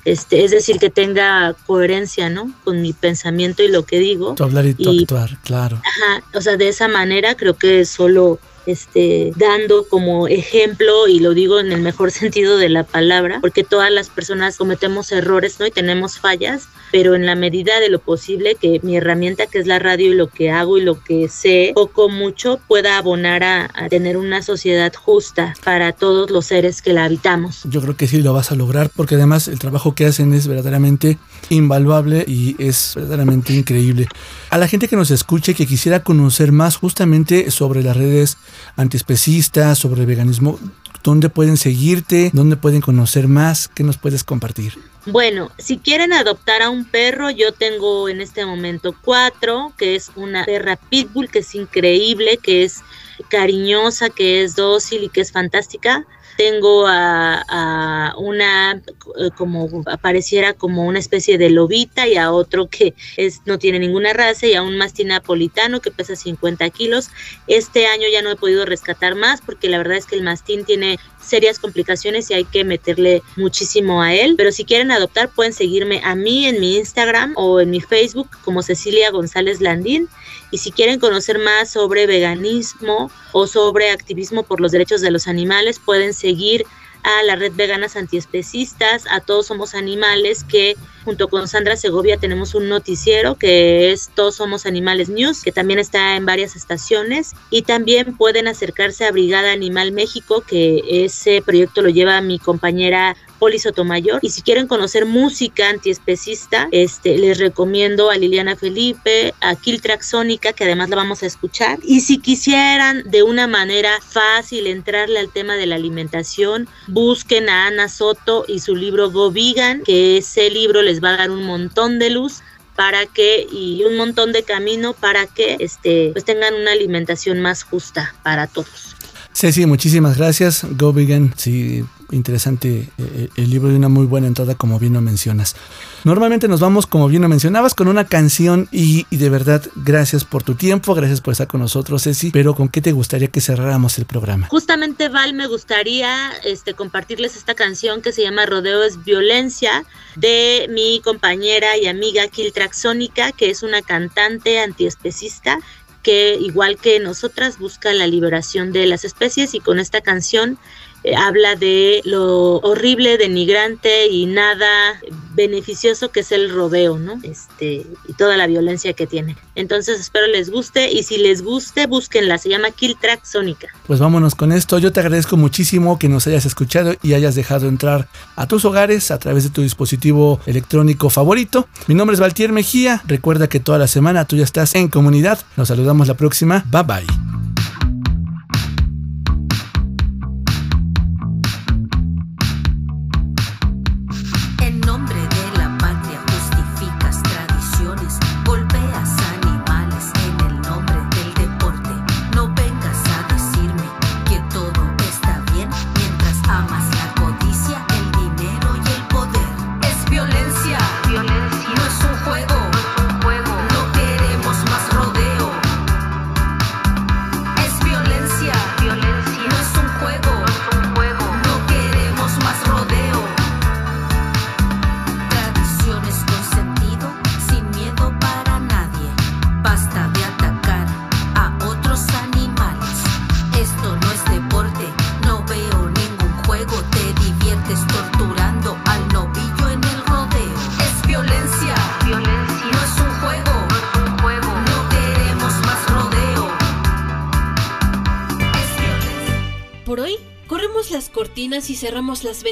[0.04, 2.52] Este, es decir, que tenga coherencia, ¿no?
[2.64, 4.34] Con mi pensamiento y lo que digo.
[4.36, 5.78] Tu hablar y tu Y- actuar, claro.
[5.86, 11.34] Ajá, o sea, de esa manera creo que solo este dando como ejemplo y lo
[11.34, 15.66] digo en el mejor sentido de la palabra, porque todas las personas cometemos errores, ¿no?
[15.66, 19.68] Y tenemos fallas, pero en la medida de lo posible que mi herramienta que es
[19.68, 23.70] la radio y lo que hago y lo que sé, poco mucho pueda abonar a,
[23.74, 27.62] a tener una sociedad justa para todos los seres que la habitamos.
[27.66, 30.48] Yo creo que sí lo vas a lograr porque además el trabajo que hacen es
[30.48, 31.18] verdaderamente
[31.50, 34.08] invaluable y es verdaderamente increíble.
[34.50, 38.38] A la gente que nos escuche que quisiera conocer más justamente sobre las redes
[38.76, 40.60] antiespecistas, sobre veganismo,
[41.04, 42.30] ¿dónde pueden seguirte?
[42.34, 43.68] ¿Dónde pueden conocer más?
[43.68, 44.74] ¿Qué nos puedes compartir?
[45.08, 50.12] Bueno, si quieren adoptar a un perro, yo tengo en este momento cuatro, que es
[50.16, 52.82] una perra pitbull, que es increíble, que es
[53.30, 56.06] cariñosa, que es dócil y que es fantástica.
[56.42, 62.96] Tengo a, una eh, como apareciera como una especie de lobita y a otro que
[63.16, 67.12] es no tiene ninguna raza y a un mastín napolitano que pesa 50 kilos.
[67.46, 70.66] Este año ya no he podido rescatar más porque la verdad es que el mastín
[70.66, 74.34] tiene serias complicaciones y hay que meterle muchísimo a él.
[74.36, 78.30] Pero si quieren adoptar pueden seguirme a mí en mi Instagram o en mi Facebook
[78.44, 80.10] como Cecilia González Landín.
[80.52, 85.28] Y si quieren conocer más sobre veganismo o sobre activismo por los derechos de los
[85.28, 86.66] animales, pueden seguir
[87.04, 92.56] a la red Veganas Antiespecistas, a Todos Somos Animales, que junto con Sandra Segovia tenemos
[92.56, 97.34] un noticiero que es Todos Somos Animales News, que también está en varias estaciones.
[97.50, 103.16] Y también pueden acercarse a Brigada Animal México, que ese proyecto lo lleva mi compañera
[103.40, 104.20] Poli Sotomayor.
[104.22, 110.54] Y si quieren conocer música antiespecista, este, les recomiendo a Liliana Felipe, a Kiltrack Sónica,
[110.54, 111.80] que además la vamos a escuchar.
[111.84, 117.66] Y si quisieran de una manera fácil entrarle al tema de la alimentación, busquen a
[117.66, 121.44] Ana Soto y su libro Go Vegan, que ese libro les va a dar un
[121.44, 122.42] montón de luz
[122.76, 127.64] para que y un montón de camino para que este pues tengan una alimentación más
[127.64, 128.91] justa para todos.
[129.34, 130.66] Ceci, muchísimas gracias.
[130.78, 135.02] Go Vegan, sí, interesante eh, el libro y una muy buena entrada, como bien lo
[135.02, 135.56] mencionas.
[136.04, 140.44] Normalmente nos vamos, como bien lo mencionabas, con una canción y, de verdad, gracias por
[140.44, 142.32] tu tiempo, gracias por estar con nosotros, Ceci.
[142.32, 144.48] Pero ¿con qué te gustaría que cerráramos el programa?
[144.48, 150.68] Justamente Val me gustaría este compartirles esta canción que se llama Rodeo es violencia de
[150.72, 155.60] mi compañera y amiga Kiltrack Sónica, que es una cantante antiespecista
[156.02, 160.58] que igual que nosotras busca la liberación de las especies y con esta canción
[161.04, 165.00] eh, habla de lo horrible, denigrante y nada
[165.34, 167.20] beneficioso que es el rodeo, ¿no?
[167.24, 169.38] Este, y toda la violencia que tiene.
[169.56, 173.68] Entonces espero les guste y si les guste, búsquenla, se llama Kill Track Sónica.
[173.88, 174.78] Pues vámonos con esto.
[174.78, 179.12] Yo te agradezco muchísimo que nos hayas escuchado y hayas dejado entrar a tus hogares
[179.12, 181.68] a través de tu dispositivo electrónico favorito.
[181.88, 183.02] Mi nombre es Valtier Mejía.
[183.08, 185.40] Recuerda que toda la semana tú ya estás en comunidad.
[185.58, 186.64] Nos saludamos la próxima.
[186.70, 187.51] Bye bye.